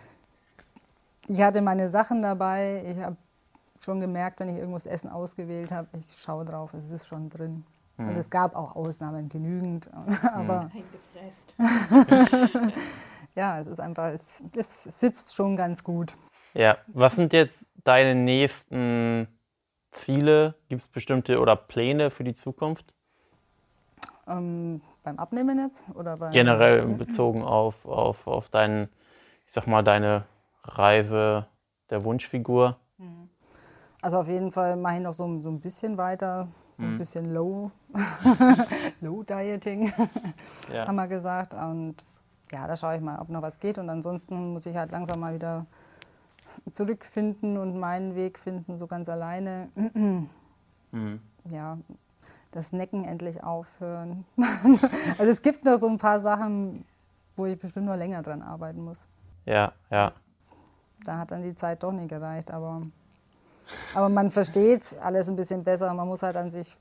ich 1.29 1.41
hatte 1.43 1.61
meine 1.61 1.91
Sachen 1.91 2.23
dabei, 2.23 2.83
ich 2.87 2.99
habe 2.99 3.17
schon 3.81 4.01
gemerkt, 4.01 4.41
wenn 4.41 4.49
ich 4.49 4.57
irgendwas 4.57 4.87
Essen 4.87 5.11
ausgewählt 5.11 5.71
habe, 5.71 5.89
ich 5.99 6.19
schaue 6.19 6.45
drauf, 6.45 6.73
es 6.75 6.91
ist 6.91 7.07
schon 7.07 7.29
drin. 7.29 7.65
Mhm. 7.99 8.09
Und 8.09 8.17
es 8.17 8.31
gab 8.31 8.57
auch 8.57 8.75
Ausnahmen 8.75 9.29
genügend, 9.29 9.91
aber 10.33 10.71
ja, 13.35 13.59
es 13.59 13.67
ist 13.67 13.81
einfach, 13.81 14.13
es, 14.13 14.43
es 14.57 14.85
sitzt 14.85 15.35
schon 15.35 15.57
ganz 15.57 15.85
gut. 15.85 16.15
Ja, 16.55 16.79
was 16.89 17.17
sind 17.17 17.33
jetzt 17.33 17.67
deine 17.85 18.15
nächsten 18.15 19.29
Ziele? 19.91 20.55
Gibt 20.69 20.83
es 20.83 20.89
bestimmte 20.89 21.41
oder 21.41 21.57
Pläne 21.57 22.11
für 22.11 22.25
die 22.25 22.35
Zukunft? 22.35 22.93
Ähm, 24.27 24.81
beim 25.03 25.19
Abnehmen 25.19 25.59
jetzt? 25.59 25.85
Oder 25.95 26.17
Generell 26.31 26.87
bezogen 26.87 27.43
auf, 27.43 27.85
auf, 27.85 28.27
auf 28.27 28.49
deinen, 28.49 28.89
ich 29.47 29.53
sag 29.53 29.67
mal, 29.67 29.83
deine 29.83 30.25
Reise 30.65 31.47
der 31.91 32.05
Wunschfigur? 32.05 32.77
Mhm. 32.99 33.29
Also 34.03 34.19
auf 34.19 34.29
jeden 34.29 34.53
Fall 34.53 34.77
mache 34.77 34.97
ich 34.97 35.03
noch 35.03 35.15
so, 35.15 35.41
so 35.41 35.49
ein 35.49 35.61
bisschen 35.61 35.99
weiter, 35.99 36.49
so 36.79 36.85
ein 36.85 36.95
mhm. 36.95 36.99
bisschen 36.99 37.35
Low, 37.35 37.71
Low 39.01 39.23
Dieting, 39.23 39.93
ja. 40.73 40.87
haben 40.87 40.97
wir 40.97 41.09
gesagt. 41.09 41.53
Und 41.55 41.97
ja, 42.53 42.67
da 42.67 42.77
schaue 42.77 42.97
ich 42.97 43.03
mal, 43.03 43.19
ob 43.19 43.29
noch 43.29 43.43
was 43.43 43.61
geht. 43.61 43.79
Und 43.79 43.91
ansonsten 43.91 44.53
muss 44.53 44.65
ich 44.67 44.77
halt 44.77 44.91
langsam 44.91 45.21
mal 45.21 45.35
wieder 45.35 45.67
zurückfinden 46.71 47.59
und 47.59 47.79
meinen 47.79 48.15
Weg 48.15 48.39
finden, 48.39 48.79
so 48.79 48.87
ganz 48.87 49.09
alleine. 49.09 49.69
Mhm. 50.93 51.21
Ja, 51.45 51.79
das 52.51 52.73
Necken 52.73 53.05
endlich 53.05 53.45
aufhören. 53.45 54.25
also 55.19 55.31
es 55.31 55.41
gibt 55.41 55.65
noch 55.65 55.77
so 55.79 55.87
ein 55.87 55.99
paar 55.99 56.21
Sachen, 56.21 56.85
wo 57.37 57.47
ich 57.47 57.57
bestimmt 57.57 57.87
noch 57.87 57.95
länger 57.95 58.23
dran 58.23 58.43
arbeiten 58.43 58.83
muss. 58.83 59.07
Ja, 59.47 59.73
ja. 59.89 60.13
Da 61.05 61.19
hat 61.19 61.31
dann 61.31 61.43
die 61.43 61.55
Zeit 61.55 61.85
doch 61.85 61.93
nicht 61.93 62.09
gereicht, 62.09 62.51
aber, 62.51 62.83
aber 63.95 64.09
man 64.09 64.33
versteht 64.33 64.99
alles 65.01 65.29
ein 65.29 65.37
bisschen 65.37 65.63
besser. 65.63 65.95
Man 65.95 66.09
muss 66.09 66.25
halt 66.25 66.37
an 66.37 66.51
sich 66.51 66.77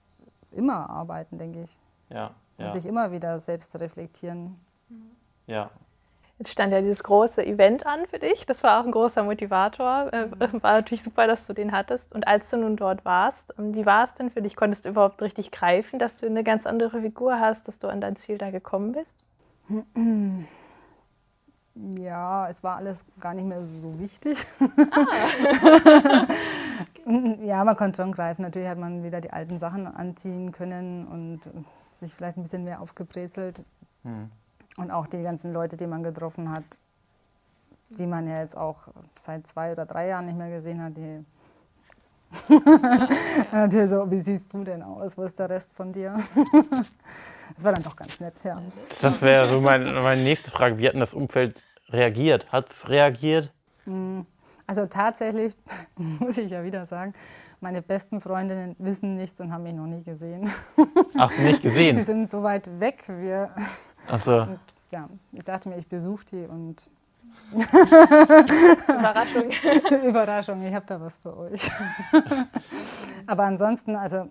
immer 0.52 0.90
arbeiten, 0.90 1.38
denke 1.38 1.62
ich. 1.62 1.80
Ja, 2.10 2.32
ja. 2.58 2.66
Und 2.66 2.72
sich 2.72 2.88
immer 2.88 3.12
wieder 3.12 3.40
selbst 3.40 3.80
reflektieren. 3.80 4.60
Ja, 5.46 5.70
Jetzt 6.40 6.52
stand 6.52 6.72
ja 6.72 6.80
dieses 6.80 7.04
große 7.04 7.46
Event 7.46 7.86
an 7.86 8.06
für 8.10 8.18
dich. 8.18 8.46
Das 8.46 8.64
war 8.64 8.80
auch 8.80 8.86
ein 8.86 8.92
großer 8.92 9.24
Motivator. 9.24 10.10
Äh, 10.14 10.28
mhm. 10.28 10.64
War 10.64 10.74
natürlich 10.76 11.04
super, 11.04 11.28
dass 11.28 11.46
du 11.46 11.54
den 11.54 11.74
hattest. 11.74 12.16
Und 12.16 12.28
als 12.30 12.50
du 12.50 12.56
nun 12.56 12.78
dort 12.78 13.04
warst, 13.04 13.54
ähm, 13.60 13.76
wie 13.76 13.86
war 13.86 14.06
es 14.06 14.14
denn 14.14 14.32
für 14.32 14.42
dich? 14.42 14.56
Konntest 14.56 14.86
du 14.86 14.90
überhaupt 14.90 15.22
richtig 15.22 15.52
greifen, 15.52 16.00
dass 16.00 16.20
du 16.20 16.28
eine 16.28 16.46
ganz 16.46 16.66
andere 16.66 17.02
Figur 17.02 17.42
hast, 17.42 17.68
dass 17.68 17.78
du 17.78 17.90
an 17.90 18.00
dein 18.00 18.16
Ziel 18.16 18.38
da 18.38 18.52
gekommen 18.52 18.94
bist? 18.94 19.16
Ja, 21.98 22.50
es 22.50 22.62
war 22.62 22.76
alles 22.76 23.06
gar 23.22 23.34
nicht 23.34 23.46
mehr 23.46 23.64
so 23.64 23.98
wichtig. 24.02 24.38
Ah. 24.92 26.28
ja, 27.42 27.64
man 27.64 27.78
konnte 27.78 28.02
schon 28.02 28.12
greifen. 28.12 28.42
Natürlich 28.42 28.68
hat 28.68 28.78
man 28.78 29.02
wieder 29.02 29.22
die 29.22 29.32
alten 29.32 29.58
Sachen 29.58 29.88
anziehen 29.88 30.52
können 30.52 31.08
und 31.08 31.50
sich 31.90 32.14
vielleicht 32.14 32.36
ein 32.36 32.44
bisschen 32.44 32.66
mehr 32.66 32.82
aufgebrezelt. 32.82 33.64
Hm. 34.04 34.30
Und 34.80 34.92
auch 34.92 35.08
die 35.08 35.22
ganzen 35.22 35.52
Leute, 35.52 35.76
die 35.76 35.88
man 35.88 36.04
getroffen 36.04 36.50
hat, 36.50 36.64
die 37.90 38.08
man 38.08 38.26
ja 38.28 38.40
jetzt 38.40 38.56
auch 38.56 38.78
seit 39.14 39.46
zwei 39.46 39.74
oder 39.74 39.86
drei 39.86 40.08
Jahren 40.08 40.26
nicht 40.26 40.38
mehr 40.38 40.50
gesehen 40.50 40.82
hat, 40.82 40.96
die 40.96 41.26
Natürlich 43.52 43.90
so, 43.90 44.10
wie 44.10 44.20
siehst 44.20 44.54
du 44.54 44.64
denn 44.64 44.82
aus? 44.82 45.18
Wo 45.18 45.24
ist 45.24 45.38
der 45.38 45.50
Rest 45.50 45.76
von 45.76 45.92
dir? 45.92 46.14
das 47.56 47.64
war 47.64 47.74
dann 47.74 47.84
doch 47.84 47.98
ganz 47.98 48.22
nett, 48.22 48.42
ja. 48.46 48.62
Das 49.02 49.22
wäre 49.22 49.52
so 49.52 49.60
mein, 49.60 49.84
meine 49.96 50.24
nächste 50.24 50.50
Frage. 50.50 50.78
Wie 50.78 50.88
hat 50.88 50.94
denn 50.94 51.02
das 51.02 51.14
Umfeld 51.14 51.62
reagiert? 51.90 52.50
Hat 52.50 52.70
es 52.70 52.88
reagiert? 52.88 53.52
Mm, 53.86 54.22
also 54.66 54.86
tatsächlich, 54.86 55.58
muss 55.98 56.38
ich 56.38 56.52
ja 56.52 56.64
wieder 56.64 56.86
sagen, 56.86 57.14
meine 57.60 57.82
besten 57.82 58.22
Freundinnen 58.22 58.78
wissen 58.80 59.18
nichts 59.18 59.42
und 59.42 59.52
haben 59.52 59.64
mich 59.64 59.74
noch 59.74 59.88
nie 59.88 60.04
gesehen. 60.06 60.50
Ach, 61.18 61.38
nicht 61.40 61.62
gesehen? 61.62 61.98
Die 61.98 62.04
sind 62.04 62.30
so 62.30 62.44
weit 62.44 62.80
weg. 62.80 63.04
Wir 63.10 63.50
Ach 64.08 64.22
so. 64.22 64.48
Ja, 64.92 65.08
ich 65.32 65.44
dachte 65.44 65.70
mir, 65.70 65.78
ich 65.78 65.88
besuche 65.88 66.26
die 66.26 66.46
und 66.46 66.90
Überraschung. 68.88 69.50
Überraschung, 70.08 70.64
ich 70.64 70.74
habe 70.74 70.86
da 70.88 71.00
was 71.00 71.18
für 71.18 71.38
euch. 71.38 71.70
Aber 73.28 73.44
ansonsten, 73.44 73.96
also 73.96 74.30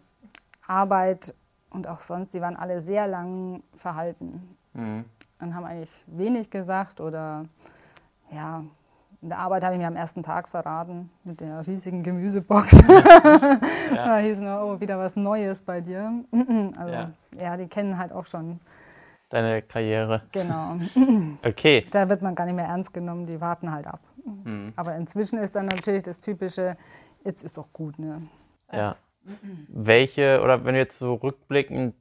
Arbeit 0.66 1.34
und 1.70 1.86
auch 1.86 2.00
sonst, 2.00 2.34
die 2.34 2.40
waren 2.40 2.56
alle 2.56 2.82
sehr 2.82 3.06
lang 3.06 3.62
verhalten 3.76 4.56
mhm. 4.72 5.04
und 5.40 5.54
haben 5.54 5.64
eigentlich 5.64 6.04
wenig 6.06 6.50
gesagt 6.50 7.00
oder 7.00 7.44
ja, 8.32 8.64
in 9.20 9.28
der 9.30 9.38
Arbeit 9.38 9.64
habe 9.64 9.74
ich 9.74 9.80
mir 9.80 9.88
am 9.88 9.96
ersten 9.96 10.22
Tag 10.22 10.48
verraten 10.48 11.10
mit 11.24 11.40
der 11.40 11.66
riesigen 11.66 12.02
Gemüsebox. 12.02 12.72
ja. 12.82 13.58
da 13.90 14.18
hieß 14.18 14.38
nur, 14.38 14.62
oh, 14.62 14.80
wieder 14.80 14.98
was 14.98 15.16
Neues 15.16 15.62
bei 15.62 15.80
dir. 15.80 16.24
also 16.76 16.92
ja. 16.92 17.10
ja, 17.40 17.56
die 17.56 17.66
kennen 17.66 17.98
halt 17.98 18.12
auch 18.12 18.26
schon 18.26 18.60
deine 19.28 19.62
Karriere. 19.62 20.22
Genau. 20.32 20.78
Okay. 21.44 21.86
Da 21.90 22.08
wird 22.08 22.22
man 22.22 22.34
gar 22.34 22.46
nicht 22.46 22.54
mehr 22.54 22.66
ernst 22.66 22.92
genommen, 22.92 23.26
die 23.26 23.40
warten 23.40 23.70
halt 23.70 23.86
ab. 23.86 24.00
Mhm. 24.24 24.72
Aber 24.76 24.96
inzwischen 24.96 25.38
ist 25.38 25.54
dann 25.54 25.66
natürlich 25.66 26.02
das 26.02 26.18
typische, 26.18 26.76
jetzt 27.24 27.44
ist 27.44 27.58
auch 27.58 27.72
gut, 27.72 27.98
ne? 27.98 28.22
Ja. 28.72 28.96
Welche, 29.68 30.40
oder 30.42 30.64
wenn 30.64 30.74
du 30.74 30.80
jetzt 30.80 30.98
so 30.98 31.14
rückblickend 31.14 31.94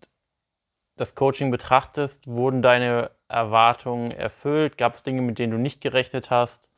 das 0.96 1.14
Coaching 1.16 1.52
betrachtest, 1.52 2.28
wurden 2.28 2.62
deine 2.62 3.12
Erwartungen 3.28 4.12
erfüllt? 4.12 4.78
Gab 4.78 4.96
es 4.96 5.04
Dinge, 5.04 5.22
mit 5.22 5.40
denen 5.40 5.52
du 5.52 5.60
nicht 5.60 5.82
gerechnet 5.82 6.30
hast? 6.32 6.70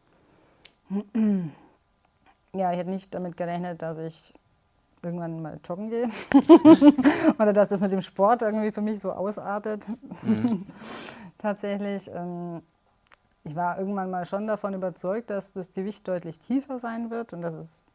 Ja, 2.53 2.71
ich 2.71 2.77
hätte 2.77 2.89
nicht 2.89 3.13
damit 3.13 3.37
gerechnet, 3.37 3.81
dass 3.81 3.99
ich 3.99 4.33
irgendwann 5.03 5.41
mal 5.41 5.59
joggen 5.63 5.89
gehe. 5.89 6.07
Oder 7.39 7.53
dass 7.53 7.69
das 7.69 7.81
mit 7.81 7.91
dem 7.91 8.01
Sport 8.01 8.41
irgendwie 8.41 8.71
für 8.71 8.81
mich 8.81 8.99
so 8.99 9.11
ausartet. 9.11 9.87
Mhm. 10.23 10.65
Tatsächlich. 11.37 12.09
Ähm, 12.13 12.61
ich 13.43 13.55
war 13.55 13.79
irgendwann 13.79 14.11
mal 14.11 14.25
schon 14.25 14.47
davon 14.47 14.73
überzeugt, 14.73 15.29
dass 15.29 15.53
das 15.53 15.73
Gewicht 15.73 16.07
deutlich 16.07 16.39
tiefer 16.39 16.77
sein 16.77 17.09
wird 17.09 17.33
und 17.33 17.41
dass 17.41 17.53
es, 17.53 17.85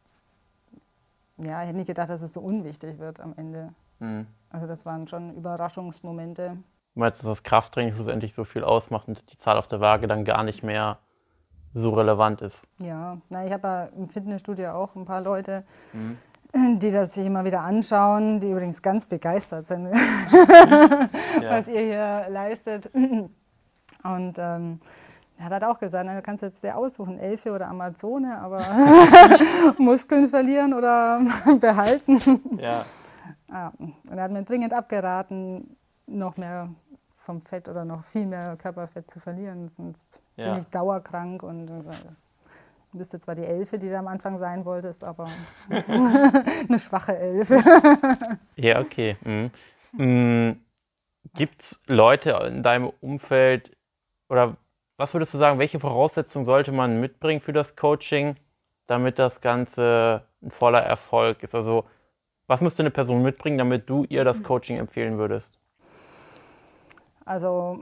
ja, 1.37 1.61
ich 1.61 1.67
hätte 1.67 1.77
nicht 1.77 1.87
gedacht, 1.87 2.09
dass 2.09 2.21
es 2.21 2.33
so 2.33 2.41
unwichtig 2.41 2.99
wird 2.99 3.19
am 3.19 3.33
Ende. 3.37 3.73
Mhm. 3.99 4.27
Also 4.49 4.67
das 4.67 4.85
waren 4.85 5.07
schon 5.07 5.35
Überraschungsmomente. 5.35 6.57
Du 6.93 6.99
meinst, 6.99 7.19
dass 7.19 7.27
das 7.27 7.43
Krafttraining 7.43 7.93
schlussendlich 7.93 8.33
so 8.33 8.43
viel 8.43 8.63
ausmacht 8.63 9.07
und 9.07 9.31
die 9.31 9.37
Zahl 9.37 9.57
auf 9.57 9.67
der 9.67 9.79
Waage 9.79 10.07
dann 10.07 10.25
gar 10.25 10.43
nicht 10.43 10.63
mehr 10.63 10.97
so 11.73 11.91
relevant 11.91 12.41
ist? 12.41 12.67
Ja, 12.79 13.17
na, 13.29 13.45
ich 13.45 13.51
habe 13.51 13.67
ja 13.67 13.85
im 13.97 14.09
Fitnessstudio 14.09 14.71
auch 14.71 14.95
ein 14.95 15.05
paar 15.05 15.21
Leute, 15.21 15.63
mhm 15.93 16.17
die 16.79 16.91
das 16.91 17.13
sich 17.13 17.25
immer 17.25 17.43
wieder 17.43 17.61
anschauen, 17.61 18.39
die 18.39 18.51
übrigens 18.51 18.81
ganz 18.81 19.05
begeistert 19.05 19.67
sind, 19.67 19.91
was 21.49 21.67
ihr 21.67 21.81
hier 21.81 22.25
leistet. 22.29 22.89
Und 24.03 24.37
ähm, 24.37 24.79
er 25.37 25.49
hat 25.49 25.63
auch 25.63 25.79
gesagt, 25.79 26.07
du 26.07 26.21
kannst 26.21 26.43
jetzt 26.43 26.61
sehr 26.61 26.77
aussuchen, 26.77 27.19
Elfe 27.19 27.51
oder 27.51 27.67
Amazone, 27.67 28.37
aber 28.39 28.61
Muskeln 29.77 30.29
verlieren 30.29 30.73
oder 30.73 31.19
behalten. 31.59 32.41
Ja. 32.57 32.85
ja. 33.49 33.73
Und 33.77 34.17
er 34.17 34.23
hat 34.23 34.31
mir 34.31 34.43
dringend 34.43 34.73
abgeraten, 34.73 35.75
noch 36.07 36.37
mehr 36.37 36.69
vom 37.17 37.41
Fett 37.41 37.67
oder 37.67 37.83
noch 37.83 38.05
viel 38.05 38.27
mehr 38.27 38.55
Körperfett 38.55 39.09
zu 39.09 39.19
verlieren, 39.19 39.67
sonst 39.67 40.21
ja. 40.37 40.51
bin 40.51 40.59
ich 40.59 40.67
dauerkrank 40.67 41.41
und 41.41 41.67
das 41.67 42.25
Du 42.34 42.34
bist 42.97 43.19
zwar 43.21 43.35
die 43.35 43.45
Elfe, 43.45 43.77
die 43.77 43.89
du 43.89 43.97
am 43.97 44.07
Anfang 44.07 44.37
sein 44.37 44.65
wolltest, 44.65 45.03
aber 45.03 45.27
eine 45.69 46.79
schwache 46.79 47.17
Elfe. 47.17 47.61
ja, 48.55 48.79
okay. 48.79 49.17
Mhm. 49.23 49.51
Mhm. 49.93 50.61
Gibt 51.33 51.61
es 51.61 51.79
Leute 51.87 52.31
in 52.47 52.63
deinem 52.63 52.91
Umfeld 53.01 53.75
oder 54.29 54.57
was 54.97 55.13
würdest 55.13 55.33
du 55.33 55.37
sagen, 55.37 55.59
welche 55.59 55.79
Voraussetzungen 55.79 56.45
sollte 56.45 56.71
man 56.71 57.01
mitbringen 57.01 57.41
für 57.41 57.53
das 57.53 57.75
Coaching, 57.75 58.35
damit 58.87 59.19
das 59.19 59.41
Ganze 59.41 60.23
ein 60.41 60.51
voller 60.51 60.81
Erfolg 60.81 61.43
ist? 61.43 61.53
Also, 61.53 61.85
was 62.47 62.61
müsste 62.61 62.83
eine 62.83 62.91
Person 62.91 63.21
mitbringen, 63.21 63.57
damit 63.57 63.89
du 63.89 64.05
ihr 64.05 64.23
das 64.23 64.43
Coaching 64.43 64.77
empfehlen 64.77 65.17
würdest? 65.17 65.59
Also, 67.25 67.79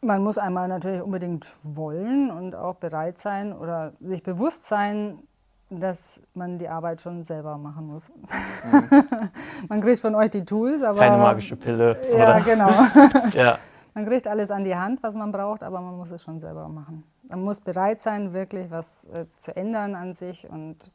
man 0.00 0.22
muss 0.22 0.38
einmal 0.38 0.68
natürlich 0.68 1.02
unbedingt 1.02 1.52
wollen 1.62 2.30
und 2.30 2.54
auch 2.54 2.76
bereit 2.76 3.18
sein 3.18 3.52
oder 3.52 3.92
sich 4.00 4.22
bewusst 4.22 4.66
sein, 4.66 5.22
dass 5.70 6.22
man 6.34 6.58
die 6.58 6.68
Arbeit 6.68 7.00
schon 7.00 7.24
selber 7.24 7.58
machen 7.58 7.88
muss. 7.88 8.10
Mhm. 8.10 9.30
man 9.68 9.80
kriegt 9.80 10.00
von 10.00 10.14
euch 10.14 10.30
die 10.30 10.44
Tools, 10.44 10.82
aber. 10.82 11.00
Keine 11.00 11.18
magische 11.18 11.56
Pille. 11.56 11.96
Ja, 12.16 12.36
oder? 12.36 12.40
genau. 12.40 12.70
ja. 13.32 13.58
Man 13.94 14.06
kriegt 14.06 14.28
alles 14.28 14.50
an 14.50 14.64
die 14.64 14.76
Hand, 14.76 15.02
was 15.02 15.14
man 15.14 15.32
braucht, 15.32 15.62
aber 15.62 15.80
man 15.80 15.96
muss 15.96 16.10
es 16.12 16.22
schon 16.22 16.40
selber 16.40 16.68
machen. 16.68 17.04
Man 17.28 17.42
muss 17.42 17.60
bereit 17.60 18.00
sein, 18.00 18.32
wirklich 18.32 18.70
was 18.70 19.06
äh, 19.06 19.26
zu 19.36 19.56
ändern 19.56 19.94
an 19.94 20.14
sich 20.14 20.48
und 20.48 20.90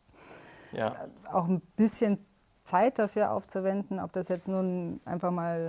ja. 0.72 0.94
auch 1.32 1.48
ein 1.48 1.62
bisschen 1.76 2.26
Zeit 2.64 3.00
dafür 3.00 3.32
aufzuwenden, 3.32 4.00
ob 4.00 4.14
das 4.14 4.30
jetzt 4.30 4.48
nun 4.48 5.02
einfach 5.04 5.32
mal 5.32 5.68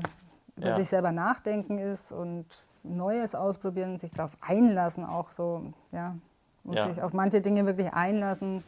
über 0.57 0.69
ja. 0.69 0.75
sich 0.75 0.89
selber 0.89 1.11
nachdenken 1.11 1.79
ist 1.79 2.13
und 2.13 2.47
Neues 2.85 3.35
ausprobieren, 3.35 3.99
sich 3.99 4.11
darauf 4.11 4.37
einlassen, 4.41 5.05
auch 5.05 5.31
so, 5.31 5.73
ja, 5.91 6.17
muss 6.63 6.77
ja. 6.77 6.89
sich 6.89 7.03
auf 7.03 7.13
manche 7.13 7.41
Dinge 7.41 7.67
wirklich 7.67 7.93
einlassen. 7.93 8.63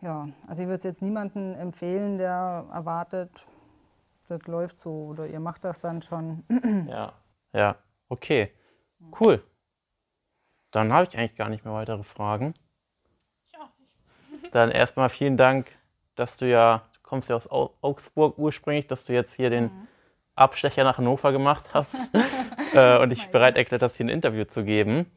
Ja, 0.00 0.28
also 0.48 0.62
ich 0.62 0.68
würde 0.68 0.78
es 0.78 0.84
jetzt 0.84 1.02
niemandem 1.02 1.54
empfehlen, 1.54 2.18
der 2.18 2.64
erwartet, 2.72 3.30
das 4.28 4.46
läuft 4.46 4.80
so 4.80 4.90
oder 5.06 5.26
ihr 5.26 5.40
macht 5.40 5.64
das 5.64 5.80
dann 5.80 6.02
schon. 6.02 6.44
Ja, 6.88 7.12
ja, 7.52 7.76
okay, 8.08 8.50
cool. 9.20 9.42
Dann 10.70 10.92
habe 10.92 11.06
ich 11.06 11.16
eigentlich 11.16 11.36
gar 11.36 11.50
nicht 11.50 11.64
mehr 11.64 11.74
weitere 11.74 12.02
Fragen. 12.02 12.54
Ich 13.46 13.58
auch 13.58 13.68
nicht. 14.30 14.54
Dann 14.54 14.70
erstmal 14.70 15.10
vielen 15.10 15.36
Dank, 15.36 15.70
dass 16.14 16.38
du 16.38 16.48
ja, 16.48 16.82
du 16.94 17.00
kommst 17.02 17.28
ja 17.28 17.36
aus 17.36 17.48
Augsburg 17.50 18.38
ursprünglich, 18.38 18.86
dass 18.86 19.04
du 19.04 19.12
jetzt 19.12 19.34
hier 19.34 19.50
den 19.50 19.64
mhm. 19.64 19.88
Abstecher 20.34 20.84
nach 20.84 20.98
Hannover 20.98 21.32
gemacht 21.32 21.70
hast 21.74 21.94
äh, 22.74 22.98
und 22.98 23.10
dich 23.10 23.28
bereit 23.28 23.56
erklärt 23.56 23.82
hast, 23.82 23.96
hier 23.96 24.06
ein 24.06 24.10
Interview 24.10 24.44
zu 24.44 24.64
geben. 24.64 25.10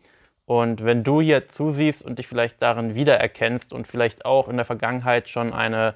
Und 0.45 0.83
wenn 0.85 1.03
du 1.03 1.21
hier 1.21 1.47
zusiehst 1.47 2.03
und 2.05 2.19
dich 2.19 2.27
vielleicht 2.27 2.61
darin 2.61 2.93
wiedererkennst 2.95 3.73
und 3.73 3.87
vielleicht 3.87 4.25
auch 4.25 4.47
in 4.47 4.57
der 4.57 4.65
Vergangenheit 4.65 5.27
schon 5.29 5.53
eine 5.53 5.95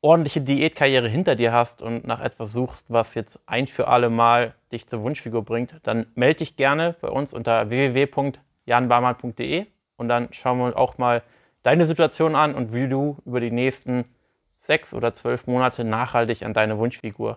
ordentliche 0.00 0.40
Diätkarriere 0.40 1.08
hinter 1.08 1.36
dir 1.36 1.52
hast 1.52 1.82
und 1.82 2.06
nach 2.06 2.20
etwas 2.20 2.52
suchst, 2.52 2.86
was 2.88 3.14
jetzt 3.14 3.38
ein 3.46 3.66
für 3.66 3.86
alle 3.86 4.08
Mal 4.10 4.54
dich 4.72 4.88
zur 4.88 5.02
Wunschfigur 5.02 5.44
bringt, 5.44 5.74
dann 5.82 6.06
melde 6.14 6.38
dich 6.38 6.56
gerne 6.56 6.96
bei 7.00 7.08
uns 7.08 7.34
unter 7.34 7.68
www.janbarmann.de 7.70 9.66
und 9.96 10.08
dann 10.08 10.32
schauen 10.32 10.58
wir 10.58 10.64
uns 10.64 10.76
auch 10.76 10.98
mal 10.98 11.22
deine 11.62 11.84
Situation 11.84 12.34
an 12.34 12.54
und 12.54 12.72
wie 12.72 12.88
du 12.88 13.18
über 13.26 13.40
die 13.40 13.52
nächsten 13.52 14.06
sechs 14.60 14.94
oder 14.94 15.12
zwölf 15.12 15.46
Monate 15.46 15.84
nachhaltig 15.84 16.42
an 16.42 16.54
deine 16.54 16.78
Wunschfigur 16.78 17.36